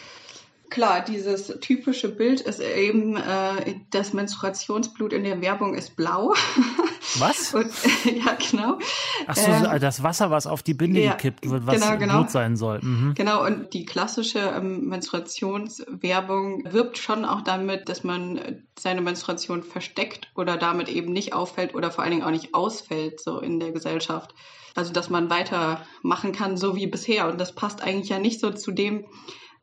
Klar, 0.73 1.01
dieses 1.01 1.59
typische 1.61 2.09
Bild 2.09 2.41
ist 2.41 2.59
eben, 2.59 3.15
äh, 3.15 3.75
das 3.91 4.11
Menstruationsblut 4.11 5.13
in 5.13 5.23
der 5.23 5.39
Werbung 5.39 5.75
ist 5.75 5.95
blau. 5.95 6.33
Was? 7.19 7.53
Und, 7.53 7.71
ja, 8.05 8.35
genau. 8.49 8.79
Ach 9.27 9.35
so, 9.35 9.51
Ähm, 9.51 9.79
das 9.79 10.01
Wasser, 10.01 10.31
was 10.31 10.47
auf 10.47 10.63
die 10.63 10.73
Binde 10.73 11.01
ja, 11.01 11.11
gekippt 11.11 11.47
wird, 11.47 11.67
was 11.67 11.75
genau, 11.75 11.97
genau. 11.99 12.13
Blut 12.15 12.31
sein 12.31 12.55
soll. 12.55 12.79
Mhm. 12.81 13.13
Genau, 13.13 13.45
und 13.45 13.73
die 13.73 13.85
klassische 13.85 14.39
ähm, 14.39 14.87
Menstruationswerbung 14.87 16.63
wirbt 16.73 16.97
schon 16.97 17.23
auch 17.23 17.41
damit, 17.41 17.87
dass 17.87 18.03
man 18.03 18.37
äh, 18.37 18.55
seine 18.79 19.01
Menstruation 19.01 19.61
versteckt 19.61 20.29
oder 20.33 20.57
damit 20.57 20.89
eben 20.89 21.13
nicht 21.13 21.33
auffällt 21.33 21.75
oder 21.75 21.91
vor 21.91 22.03
allen 22.03 22.13
Dingen 22.13 22.23
auch 22.23 22.31
nicht 22.31 22.55
ausfällt, 22.55 23.21
so 23.21 23.39
in 23.39 23.59
der 23.59 23.73
Gesellschaft. 23.73 24.33
Also, 24.75 24.91
dass 24.91 25.09
man 25.09 25.29
weitermachen 25.29 26.31
kann, 26.31 26.57
so 26.57 26.75
wie 26.75 26.87
bisher. 26.87 27.27
Und 27.27 27.39
das 27.39 27.53
passt 27.53 27.81
eigentlich 27.81 28.09
ja 28.09 28.19
nicht 28.19 28.39
so 28.39 28.51
zu 28.51 28.71
dem, 28.71 29.05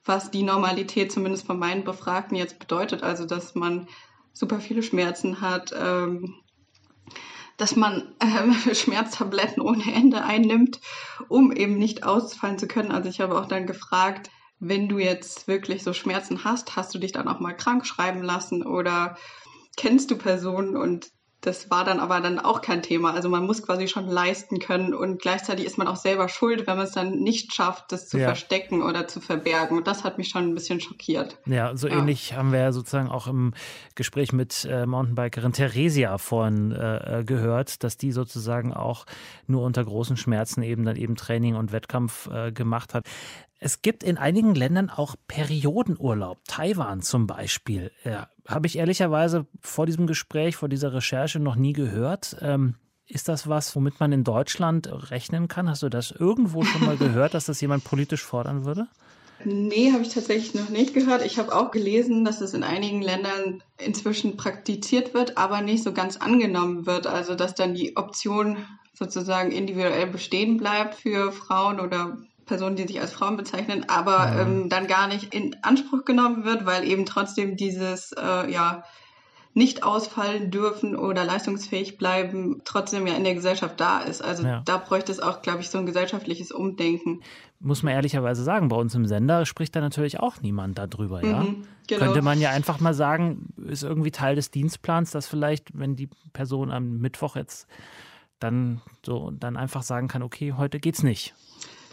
was 0.04 0.30
die 0.30 0.42
Normalität 0.42 1.12
zumindest 1.12 1.46
von 1.46 1.58
meinen 1.58 1.84
Befragten 1.84 2.36
jetzt 2.36 2.58
bedeutet. 2.58 3.02
Also, 3.02 3.26
dass 3.26 3.54
man 3.54 3.88
super 4.32 4.60
viele 4.60 4.82
Schmerzen 4.82 5.40
hat, 5.40 5.72
ähm, 5.76 6.36
dass 7.56 7.76
man 7.76 8.14
ähm, 8.20 8.54
Schmerztabletten 8.74 9.62
ohne 9.62 9.92
Ende 9.92 10.24
einnimmt, 10.24 10.80
um 11.28 11.52
eben 11.52 11.76
nicht 11.76 12.04
ausfallen 12.04 12.58
zu 12.58 12.66
können. 12.66 12.90
Also 12.90 13.08
ich 13.08 13.20
habe 13.20 13.38
auch 13.38 13.46
dann 13.46 13.66
gefragt, 13.66 14.30
wenn 14.58 14.88
du 14.88 14.98
jetzt 14.98 15.48
wirklich 15.48 15.82
so 15.82 15.92
Schmerzen 15.92 16.44
hast, 16.44 16.76
hast 16.76 16.94
du 16.94 16.98
dich 16.98 17.12
dann 17.12 17.28
auch 17.28 17.40
mal 17.40 17.56
krank 17.56 17.86
schreiben 17.86 18.22
lassen 18.22 18.62
oder 18.64 19.16
kennst 19.76 20.10
du 20.10 20.16
Personen? 20.16 20.76
Und 20.76 21.10
das 21.40 21.70
war 21.70 21.84
dann 21.84 22.00
aber 22.00 22.20
dann 22.20 22.38
auch 22.38 22.60
kein 22.60 22.82
Thema. 22.82 23.14
Also 23.14 23.28
man 23.28 23.46
muss 23.46 23.62
quasi 23.62 23.88
schon 23.88 24.06
leisten 24.06 24.58
können 24.58 24.92
und 24.92 25.22
gleichzeitig 25.22 25.64
ist 25.64 25.78
man 25.78 25.88
auch 25.88 25.96
selber 25.96 26.28
schuld, 26.28 26.66
wenn 26.66 26.76
man 26.76 26.86
es 26.86 26.92
dann 26.92 27.20
nicht 27.20 27.54
schafft, 27.54 27.92
das 27.92 28.08
zu 28.08 28.18
ja. 28.18 28.26
verstecken 28.26 28.82
oder 28.82 29.08
zu 29.08 29.20
verbergen. 29.20 29.78
Und 29.78 29.86
das 29.86 30.04
hat 30.04 30.18
mich 30.18 30.28
schon 30.28 30.44
ein 30.44 30.54
bisschen 30.54 30.80
schockiert. 30.80 31.38
Ja, 31.46 31.74
so 31.76 31.88
ja. 31.88 31.98
ähnlich 31.98 32.34
haben 32.34 32.52
wir 32.52 32.60
ja 32.60 32.72
sozusagen 32.72 33.08
auch 33.08 33.26
im 33.26 33.54
Gespräch 33.94 34.32
mit 34.32 34.66
äh, 34.70 34.84
Mountainbikerin 34.84 35.52
Theresia 35.52 36.18
vorhin 36.18 36.72
äh, 36.72 37.20
äh, 37.20 37.24
gehört, 37.24 37.82
dass 37.84 37.96
die 37.96 38.12
sozusagen 38.12 38.74
auch 38.74 39.06
nur 39.46 39.62
unter 39.62 39.84
großen 39.84 40.16
Schmerzen 40.18 40.62
eben 40.62 40.84
dann 40.84 40.96
eben 40.96 41.16
Training 41.16 41.56
und 41.56 41.72
Wettkampf 41.72 42.28
äh, 42.30 42.52
gemacht 42.52 42.92
hat. 42.92 43.06
Es 43.62 43.82
gibt 43.82 44.02
in 44.02 44.16
einigen 44.16 44.54
Ländern 44.54 44.88
auch 44.88 45.16
Periodenurlaub. 45.28 46.38
Taiwan 46.48 47.02
zum 47.02 47.26
Beispiel. 47.26 47.92
Ja, 48.04 48.28
Habe 48.48 48.66
ich 48.66 48.78
ehrlicherweise 48.78 49.46
vor 49.60 49.84
diesem 49.84 50.06
Gespräch, 50.06 50.56
vor 50.56 50.70
dieser 50.70 50.94
Recherche 50.94 51.38
noch 51.38 51.56
nie 51.56 51.74
gehört. 51.74 52.36
Ähm, 52.40 52.76
ist 53.06 53.28
das 53.28 53.48
was, 53.48 53.76
womit 53.76 54.00
man 54.00 54.12
in 54.12 54.24
Deutschland 54.24 54.88
rechnen 55.10 55.46
kann? 55.46 55.68
Hast 55.68 55.82
du 55.82 55.90
das 55.90 56.10
irgendwo 56.10 56.64
schon 56.64 56.86
mal 56.86 56.96
gehört, 56.98 57.34
dass 57.34 57.44
das 57.44 57.60
jemand 57.60 57.84
politisch 57.84 58.22
fordern 58.22 58.64
würde? 58.64 58.88
Nee, 59.44 59.92
habe 59.92 60.02
ich 60.02 60.10
tatsächlich 60.10 60.54
noch 60.54 60.70
nicht 60.70 60.94
gehört. 60.94 61.24
Ich 61.24 61.38
habe 61.38 61.54
auch 61.54 61.70
gelesen, 61.70 62.24
dass 62.24 62.40
es 62.40 62.54
in 62.54 62.62
einigen 62.62 63.02
Ländern 63.02 63.62
inzwischen 63.78 64.38
praktiziert 64.38 65.12
wird, 65.12 65.36
aber 65.36 65.60
nicht 65.60 65.82
so 65.82 65.92
ganz 65.92 66.16
angenommen 66.16 66.86
wird. 66.86 67.06
Also 67.06 67.34
dass 67.34 67.54
dann 67.54 67.74
die 67.74 67.96
Option 67.96 68.58
sozusagen 68.94 69.50
individuell 69.50 70.06
bestehen 70.06 70.56
bleibt 70.56 70.94
für 70.94 71.32
Frauen 71.32 71.80
oder 71.80 72.18
Personen, 72.50 72.74
die 72.74 72.86
sich 72.86 73.00
als 73.00 73.12
Frauen 73.12 73.36
bezeichnen, 73.36 73.84
aber 73.88 74.16
ja. 74.16 74.40
ähm, 74.40 74.68
dann 74.68 74.88
gar 74.88 75.06
nicht 75.06 75.32
in 75.32 75.56
Anspruch 75.62 76.04
genommen 76.04 76.44
wird, 76.44 76.66
weil 76.66 76.84
eben 76.84 77.06
trotzdem 77.06 77.56
dieses, 77.56 78.10
äh, 78.12 78.50
ja, 78.50 78.82
nicht 79.54 79.84
ausfallen 79.84 80.50
dürfen 80.50 80.96
oder 80.96 81.24
leistungsfähig 81.24 81.96
bleiben, 81.96 82.60
trotzdem 82.64 83.06
ja 83.06 83.14
in 83.14 83.22
der 83.22 83.34
Gesellschaft 83.34 83.80
da 83.80 84.00
ist. 84.00 84.20
Also 84.20 84.44
ja. 84.44 84.62
da 84.64 84.78
bräuchte 84.78 85.12
es 85.12 85.20
auch, 85.20 85.42
glaube 85.42 85.60
ich, 85.60 85.70
so 85.70 85.78
ein 85.78 85.86
gesellschaftliches 85.86 86.50
Umdenken. 86.50 87.20
Muss 87.60 87.84
man 87.84 87.94
ehrlicherweise 87.94 88.42
sagen, 88.42 88.68
bei 88.68 88.76
uns 88.76 88.94
im 88.96 89.06
Sender 89.06 89.46
spricht 89.46 89.76
da 89.76 89.80
natürlich 89.80 90.18
auch 90.18 90.40
niemand 90.40 90.76
darüber, 90.78 91.24
ja. 91.24 91.44
Mhm, 91.44 91.64
genau. 91.86 92.04
Könnte 92.04 92.22
man 92.22 92.40
ja 92.40 92.50
einfach 92.50 92.80
mal 92.80 92.94
sagen, 92.94 93.52
ist 93.64 93.84
irgendwie 93.84 94.10
Teil 94.10 94.34
des 94.34 94.50
Dienstplans, 94.50 95.12
dass 95.12 95.28
vielleicht, 95.28 95.78
wenn 95.78 95.94
die 95.94 96.08
Person 96.32 96.72
am 96.72 96.98
Mittwoch 96.98 97.36
jetzt 97.36 97.68
dann 98.40 98.80
so 99.06 99.30
dann 99.30 99.56
einfach 99.56 99.82
sagen 99.82 100.08
kann, 100.08 100.22
okay, 100.22 100.54
heute 100.56 100.80
geht's 100.80 101.04
nicht. 101.04 101.34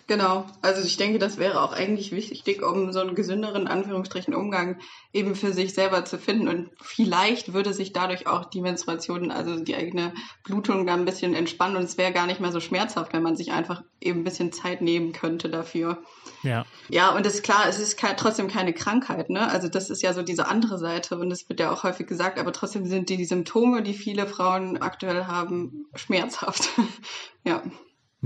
Genau, 0.08 0.46
also 0.62 0.82
ich 0.82 0.96
denke, 0.96 1.20
das 1.20 1.38
wäre 1.38 1.62
auch 1.62 1.74
eigentlich 1.74 2.14
wichtig, 2.14 2.64
um 2.64 2.94
so 2.94 3.02
einen 3.02 3.14
gesünderen 3.14 3.68
Anführungsstrichen 3.68 4.34
Umgang 4.34 4.80
eben 5.12 5.36
für 5.36 5.52
sich 5.52 5.74
selber 5.74 6.06
zu 6.06 6.18
finden. 6.18 6.48
Und 6.48 6.70
vielleicht 6.82 7.52
würde 7.52 7.74
sich 7.74 7.92
dadurch 7.92 8.26
auch 8.26 8.46
die 8.46 8.62
Menstruation, 8.62 9.32
also 9.32 9.60
die 9.60 9.76
eigene 9.76 10.14
Blutung 10.46 10.88
da 10.88 10.94
ein 10.94 11.04
bisschen 11.04 11.36
entspannen 11.36 11.76
und 11.76 11.84
es 11.84 11.98
wäre 11.98 12.14
gar 12.14 12.26
nicht 12.26 12.40
mehr 12.40 12.54
so 12.54 12.62
schmerzhaft, 12.62 13.12
wenn 13.12 13.22
man 13.22 13.36
sich 13.36 13.52
einfach 13.52 13.84
eben 14.00 14.22
ein 14.22 14.24
bisschen 14.24 14.54
Zeit 14.54 14.82
nehmen 14.82 15.12
könnte 15.12 15.50
dafür. 15.50 16.02
Ja. 16.42 16.66
Ja, 16.88 17.14
und 17.14 17.26
es 17.26 17.36
ist 17.36 17.44
klar, 17.44 17.66
es 17.68 17.78
ist 17.78 18.00
trotzdem 18.16 18.48
keine 18.48 18.72
Krankheit, 18.72 19.30
ne? 19.30 19.52
Also 19.52 19.68
das 19.68 19.90
ist 19.90 20.04
ja 20.04 20.14
so 20.14 20.22
diese 20.22 20.48
andere 20.48 20.78
Seite 20.78 21.18
und 21.18 21.30
es 21.32 21.50
wird 21.50 21.60
ja 21.60 21.70
auch 21.70 21.84
häufig 21.84 22.08
gesagt, 22.08 22.40
aber 22.40 22.54
trotzdem 22.54 22.86
sind 22.86 23.10
die, 23.10 23.18
die 23.18 23.26
Symptome, 23.26 23.84
die 23.84 23.94
viele 23.94 24.26
Frauen 24.26 24.78
aktuell 24.82 25.26
haben, 25.26 25.88
schmerzhaft. 25.96 26.70
ja. 27.44 27.62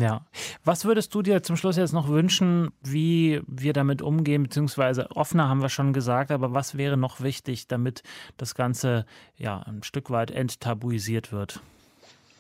Ja. 0.02 0.26
Was 0.66 0.84
würdest 0.86 1.14
du 1.14 1.22
dir 1.22 1.44
zum 1.44 1.56
Schluss 1.56 1.78
jetzt 1.78 1.94
noch 1.94 2.08
wünschen, 2.08 2.72
wie 2.82 3.42
wir 3.46 3.72
damit 3.72 4.02
umgehen, 4.02 4.42
beziehungsweise 4.42 5.12
offener 5.12 5.48
haben 5.48 5.62
wir 5.62 5.70
schon 5.70 5.94
gesagt, 5.94 6.32
aber 6.32 6.54
was 6.54 6.76
wäre 6.76 6.98
noch 6.98 7.22
wichtig, 7.22 7.68
damit 7.68 8.02
das 8.38 8.56
Ganze 8.56 9.06
ja 9.36 9.60
ein 9.60 9.84
Stück 9.84 10.10
weit 10.10 10.32
enttabuisiert 10.32 11.32
wird? 11.32 11.62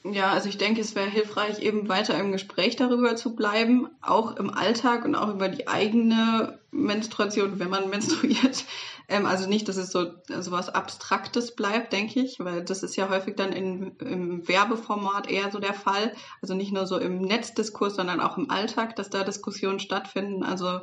Ja, 0.03 0.31
also 0.31 0.49
ich 0.49 0.57
denke, 0.57 0.81
es 0.81 0.95
wäre 0.95 1.09
hilfreich, 1.09 1.59
eben 1.59 1.87
weiter 1.87 2.19
im 2.19 2.31
Gespräch 2.31 2.75
darüber 2.75 3.15
zu 3.15 3.35
bleiben, 3.35 3.87
auch 4.01 4.35
im 4.37 4.49
Alltag 4.49 5.05
und 5.05 5.13
auch 5.13 5.29
über 5.29 5.47
die 5.47 5.67
eigene 5.67 6.59
Menstruation, 6.71 7.59
wenn 7.59 7.69
man 7.69 7.89
menstruiert. 7.91 8.65
Ähm, 9.07 9.27
also 9.27 9.47
nicht, 9.47 9.67
dass 9.67 9.77
es 9.77 9.91
so, 9.91 10.07
so 10.27 10.51
was 10.51 10.69
Abstraktes 10.69 11.55
bleibt, 11.55 11.93
denke 11.93 12.19
ich, 12.19 12.39
weil 12.39 12.63
das 12.63 12.81
ist 12.81 12.95
ja 12.95 13.09
häufig 13.09 13.35
dann 13.35 13.51
in, 13.51 13.95
im 13.97 14.47
Werbeformat 14.47 15.29
eher 15.29 15.51
so 15.51 15.59
der 15.59 15.75
Fall. 15.75 16.15
Also 16.41 16.55
nicht 16.55 16.71
nur 16.71 16.87
so 16.87 16.97
im 16.97 17.21
Netzdiskurs, 17.21 17.95
sondern 17.95 18.21
auch 18.21 18.37
im 18.37 18.49
Alltag, 18.49 18.95
dass 18.95 19.11
da 19.11 19.23
Diskussionen 19.23 19.79
stattfinden. 19.79 20.43
Also 20.43 20.79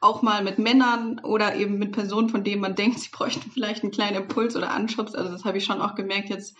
auch 0.00 0.22
mal 0.22 0.44
mit 0.44 0.60
Männern 0.60 1.20
oder 1.24 1.56
eben 1.56 1.78
mit 1.78 1.90
Personen, 1.90 2.28
von 2.28 2.44
denen 2.44 2.60
man 2.60 2.74
denkt, 2.76 3.00
sie 3.00 3.10
bräuchten 3.10 3.50
vielleicht 3.50 3.82
einen 3.82 3.92
kleinen 3.92 4.16
Impuls 4.16 4.54
oder 4.54 4.70
Anschubs. 4.70 5.16
Also 5.16 5.32
das 5.32 5.44
habe 5.44 5.58
ich 5.58 5.64
schon 5.64 5.82
auch 5.82 5.96
gemerkt 5.96 6.28
jetzt 6.28 6.54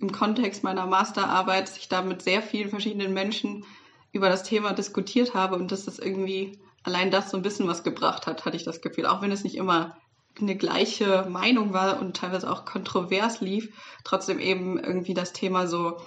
im 0.00 0.12
Kontext 0.12 0.64
meiner 0.64 0.86
Masterarbeit, 0.86 1.68
dass 1.68 1.76
ich 1.76 1.88
da 1.88 2.02
mit 2.02 2.22
sehr 2.22 2.42
vielen 2.42 2.70
verschiedenen 2.70 3.12
Menschen 3.12 3.64
über 4.12 4.28
das 4.28 4.42
Thema 4.42 4.72
diskutiert 4.72 5.34
habe 5.34 5.56
und 5.56 5.70
dass 5.72 5.84
das 5.84 5.98
irgendwie 5.98 6.58
allein 6.82 7.10
das 7.10 7.30
so 7.30 7.36
ein 7.36 7.42
bisschen 7.42 7.68
was 7.68 7.84
gebracht 7.84 8.26
hat, 8.26 8.44
hatte 8.44 8.56
ich 8.56 8.64
das 8.64 8.80
Gefühl. 8.80 9.06
Auch 9.06 9.22
wenn 9.22 9.30
es 9.30 9.44
nicht 9.44 9.56
immer 9.56 9.96
eine 10.40 10.56
gleiche 10.56 11.26
Meinung 11.28 11.72
war 11.72 12.00
und 12.00 12.16
teilweise 12.16 12.50
auch 12.50 12.64
kontrovers 12.64 13.40
lief, 13.40 13.74
trotzdem 14.04 14.38
eben 14.38 14.78
irgendwie 14.78 15.14
das 15.14 15.32
Thema 15.32 15.66
so 15.66 15.98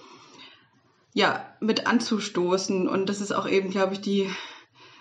ja 1.13 1.45
mit 1.59 1.85
anzustoßen 1.85 2.87
und 2.87 3.07
das 3.07 3.21
ist 3.21 3.31
auch 3.31 3.47
eben, 3.47 3.69
glaube 3.69 3.93
ich, 3.93 4.01
die 4.01 4.29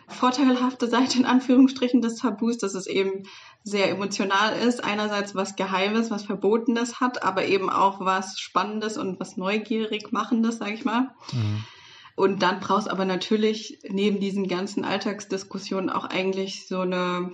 vorteilhafte 0.08 0.88
Seite 0.88 1.18
in 1.18 1.24
Anführungsstrichen 1.24 2.02
des 2.02 2.16
Tabus, 2.16 2.58
dass 2.58 2.74
es 2.74 2.86
eben 2.86 3.24
sehr 3.64 3.90
emotional 3.90 4.56
ist. 4.56 4.82
Einerseits 4.84 5.34
was 5.34 5.56
Geheimes, 5.56 6.10
was 6.10 6.24
Verbotenes 6.24 7.00
hat, 7.00 7.22
aber 7.22 7.46
eben 7.46 7.70
auch 7.70 8.00
was 8.00 8.38
Spannendes 8.38 8.98
und 8.98 9.20
was 9.20 9.36
neugierig 9.36 10.12
machendes, 10.12 10.58
sage 10.58 10.74
ich 10.74 10.84
mal. 10.84 11.10
Mhm. 11.32 11.64
Und 12.14 12.42
dann 12.42 12.60
brauchst 12.60 12.90
aber 12.90 13.04
natürlich 13.04 13.78
neben 13.88 14.20
diesen 14.20 14.46
ganzen 14.46 14.84
Alltagsdiskussionen 14.84 15.88
auch 15.88 16.04
eigentlich 16.04 16.66
so 16.66 16.80
eine 16.80 17.32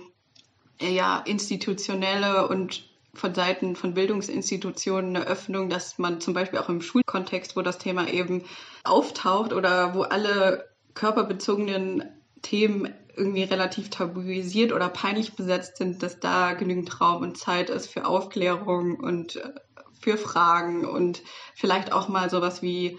ja, 0.81 1.19
institutionelle 1.19 2.47
und 2.47 2.89
von 3.13 3.33
Seiten 3.33 3.75
von 3.75 3.93
Bildungsinstitutionen 3.93 5.15
eine 5.15 5.25
Öffnung, 5.25 5.69
dass 5.69 5.97
man 5.97 6.21
zum 6.21 6.33
Beispiel 6.33 6.59
auch 6.59 6.69
im 6.69 6.81
Schulkontext, 6.81 7.55
wo 7.55 7.61
das 7.61 7.79
Thema 7.79 8.07
eben 8.07 8.43
auftaucht 8.83 9.51
oder 9.51 9.95
wo 9.95 10.03
alle 10.03 10.69
körperbezogenen 10.93 12.03
Themen 12.41 12.93
irgendwie 13.15 13.43
relativ 13.43 13.89
tabuisiert 13.89 14.71
oder 14.71 14.89
peinlich 14.89 15.33
besetzt 15.33 15.77
sind, 15.77 16.01
dass 16.03 16.19
da 16.19 16.53
genügend 16.53 17.01
Raum 17.01 17.21
und 17.21 17.37
Zeit 17.37 17.69
ist 17.69 17.87
für 17.87 18.05
Aufklärung 18.05 18.95
und 18.95 19.35
äh, 19.35 19.53
für 19.99 20.17
Fragen 20.17 20.85
und 20.85 21.21
vielleicht 21.53 21.91
auch 21.91 22.07
mal 22.07 22.29
sowas 22.29 22.61
wie 22.61 22.97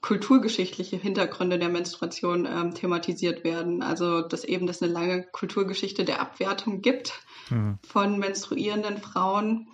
kulturgeschichtliche 0.00 0.96
Hintergründe 0.96 1.58
der 1.58 1.68
Menstruation 1.68 2.46
ähm, 2.46 2.74
thematisiert 2.74 3.44
werden. 3.44 3.82
Also 3.82 4.22
dass 4.22 4.44
eben 4.44 4.66
das 4.66 4.82
eine 4.82 4.92
lange 4.92 5.22
Kulturgeschichte 5.24 6.04
der 6.04 6.20
Abwertung 6.20 6.80
gibt 6.82 7.12
mhm. 7.50 7.78
von 7.86 8.18
menstruierenden 8.18 8.98
Frauen, 8.98 9.68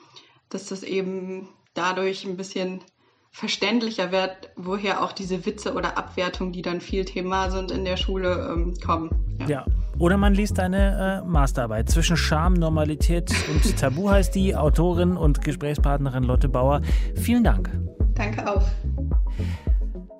dass 0.48 0.66
das 0.66 0.82
eben 0.82 1.48
dadurch 1.74 2.24
ein 2.24 2.36
bisschen 2.36 2.82
verständlicher 3.36 4.12
wird, 4.12 4.30
woher 4.56 5.04
auch 5.04 5.12
diese 5.12 5.44
Witze 5.44 5.74
oder 5.74 5.98
Abwertungen, 5.98 6.52
die 6.52 6.62
dann 6.62 6.80
viel 6.80 7.04
Thema 7.04 7.50
sind 7.50 7.70
in 7.70 7.84
der 7.84 7.98
Schule, 7.98 8.50
ähm, 8.50 8.74
kommen. 8.82 9.10
Ja. 9.40 9.46
ja. 9.46 9.66
Oder 9.98 10.16
man 10.16 10.32
liest 10.32 10.58
eine 10.58 11.22
äh, 11.22 11.28
Masterarbeit. 11.28 11.90
Zwischen 11.90 12.16
Scham, 12.16 12.54
Normalität 12.54 13.30
und 13.50 13.76
Tabu 13.78 14.08
heißt 14.08 14.34
die 14.34 14.56
Autorin 14.56 15.18
und 15.18 15.42
Gesprächspartnerin 15.42 16.24
Lotte 16.24 16.48
Bauer. 16.48 16.80
Vielen 17.14 17.44
Dank. 17.44 17.70
Danke 18.14 18.50
auch. 18.50 18.62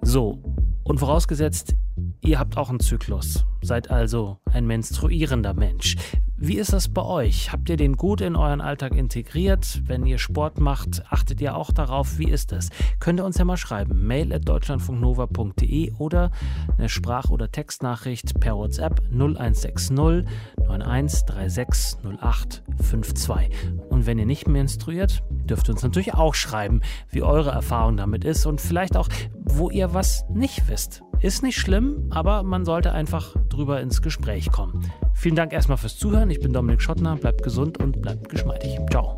So, 0.03 0.43
und 0.85 0.99
vorausgesetzt, 0.99 1.75
ihr 2.21 2.39
habt 2.39 2.59
auch 2.59 2.69
einen 2.69 2.81
Zyklus, 2.81 3.47
seid 3.63 3.91
also 3.91 4.41
ein 4.53 4.67
menstruierender 4.67 5.55
Mensch. 5.55 5.97
Wie 6.39 6.59
ist 6.59 6.75
das 6.75 6.91
bei 6.91 7.03
euch? 7.03 7.51
Habt 7.51 7.71
ihr 7.71 7.79
den 7.79 7.97
gut 7.97 8.21
in 8.21 8.37
euren 8.37 8.61
Alltag 8.61 8.95
integriert? 8.95 9.81
Wenn 9.87 10.05
ihr 10.05 10.19
Sport 10.19 10.61
macht, 10.61 11.03
achtet 11.09 11.41
ihr 11.41 11.57
auch 11.57 11.73
darauf? 11.73 12.19
Wie 12.19 12.29
ist 12.29 12.53
das? 12.53 12.69
Könnt 13.01 13.21
ihr 13.21 13.25
uns 13.25 13.39
ja 13.39 13.47
mal 13.47 13.57
schreiben. 13.57 14.07
Mail 14.07 14.35
at 14.35 14.47
deutschlandfunknova.de 14.47 15.95
oder 15.95 16.31
eine 16.77 16.91
Sprach- 16.91 17.31
oder 17.31 17.51
Textnachricht 17.51 18.39
per 18.39 18.55
WhatsApp 18.55 19.01
0160 19.13 19.97
9136 19.97 22.03
0852. 22.05 23.51
Und 23.89 24.05
wenn 24.05 24.19
ihr 24.19 24.27
nicht 24.27 24.47
menstruiert, 24.47 25.23
dürft 25.31 25.71
ihr 25.71 25.73
uns 25.73 25.85
natürlich 25.85 26.13
auch 26.13 26.35
schreiben, 26.35 26.83
wie 27.09 27.23
eure 27.23 27.53
Erfahrung 27.53 27.97
damit 27.97 28.25
ist 28.25 28.45
und 28.45 28.61
vielleicht 28.61 28.99
auch, 28.99 29.09
wo 29.43 29.71
ihr 29.71 29.95
was 29.95 30.27
nicht 30.29 30.69
wisst. 30.69 31.03
Ist 31.21 31.43
nicht 31.43 31.57
schlimm, 31.57 32.09
aber 32.11 32.43
man 32.43 32.67
sollte 32.67 32.93
einfach 32.93 33.35
drüber 33.57 33.81
ins 33.81 34.03
Gespräch 34.03 34.51
kommen. 34.53 34.91
Vielen 35.15 35.37
Dank 35.37 35.53
erstmal 35.53 35.79
fürs 35.79 35.99
Zuhören. 35.99 36.31
Ich 36.31 36.41
bin 36.41 36.53
Dominik 36.53 36.83
Schottner. 36.83 37.17
Bleibt 37.17 37.43
gesund 37.43 37.79
und 37.79 38.01
bleibt 38.03 38.29
geschmeidig. 38.29 38.79
Ciao. 38.91 39.17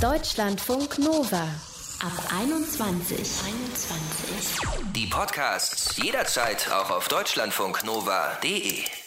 Deutschlandfunk 0.00 0.98
Nova 0.98 1.42
ab 2.00 2.12
21. 2.40 3.18
21. 3.18 4.92
Die 4.94 5.06
Podcasts 5.06 5.98
jederzeit 5.98 6.70
auch 6.72 6.90
auf 6.90 7.08
deutschlandfunknova.de. 7.08 8.99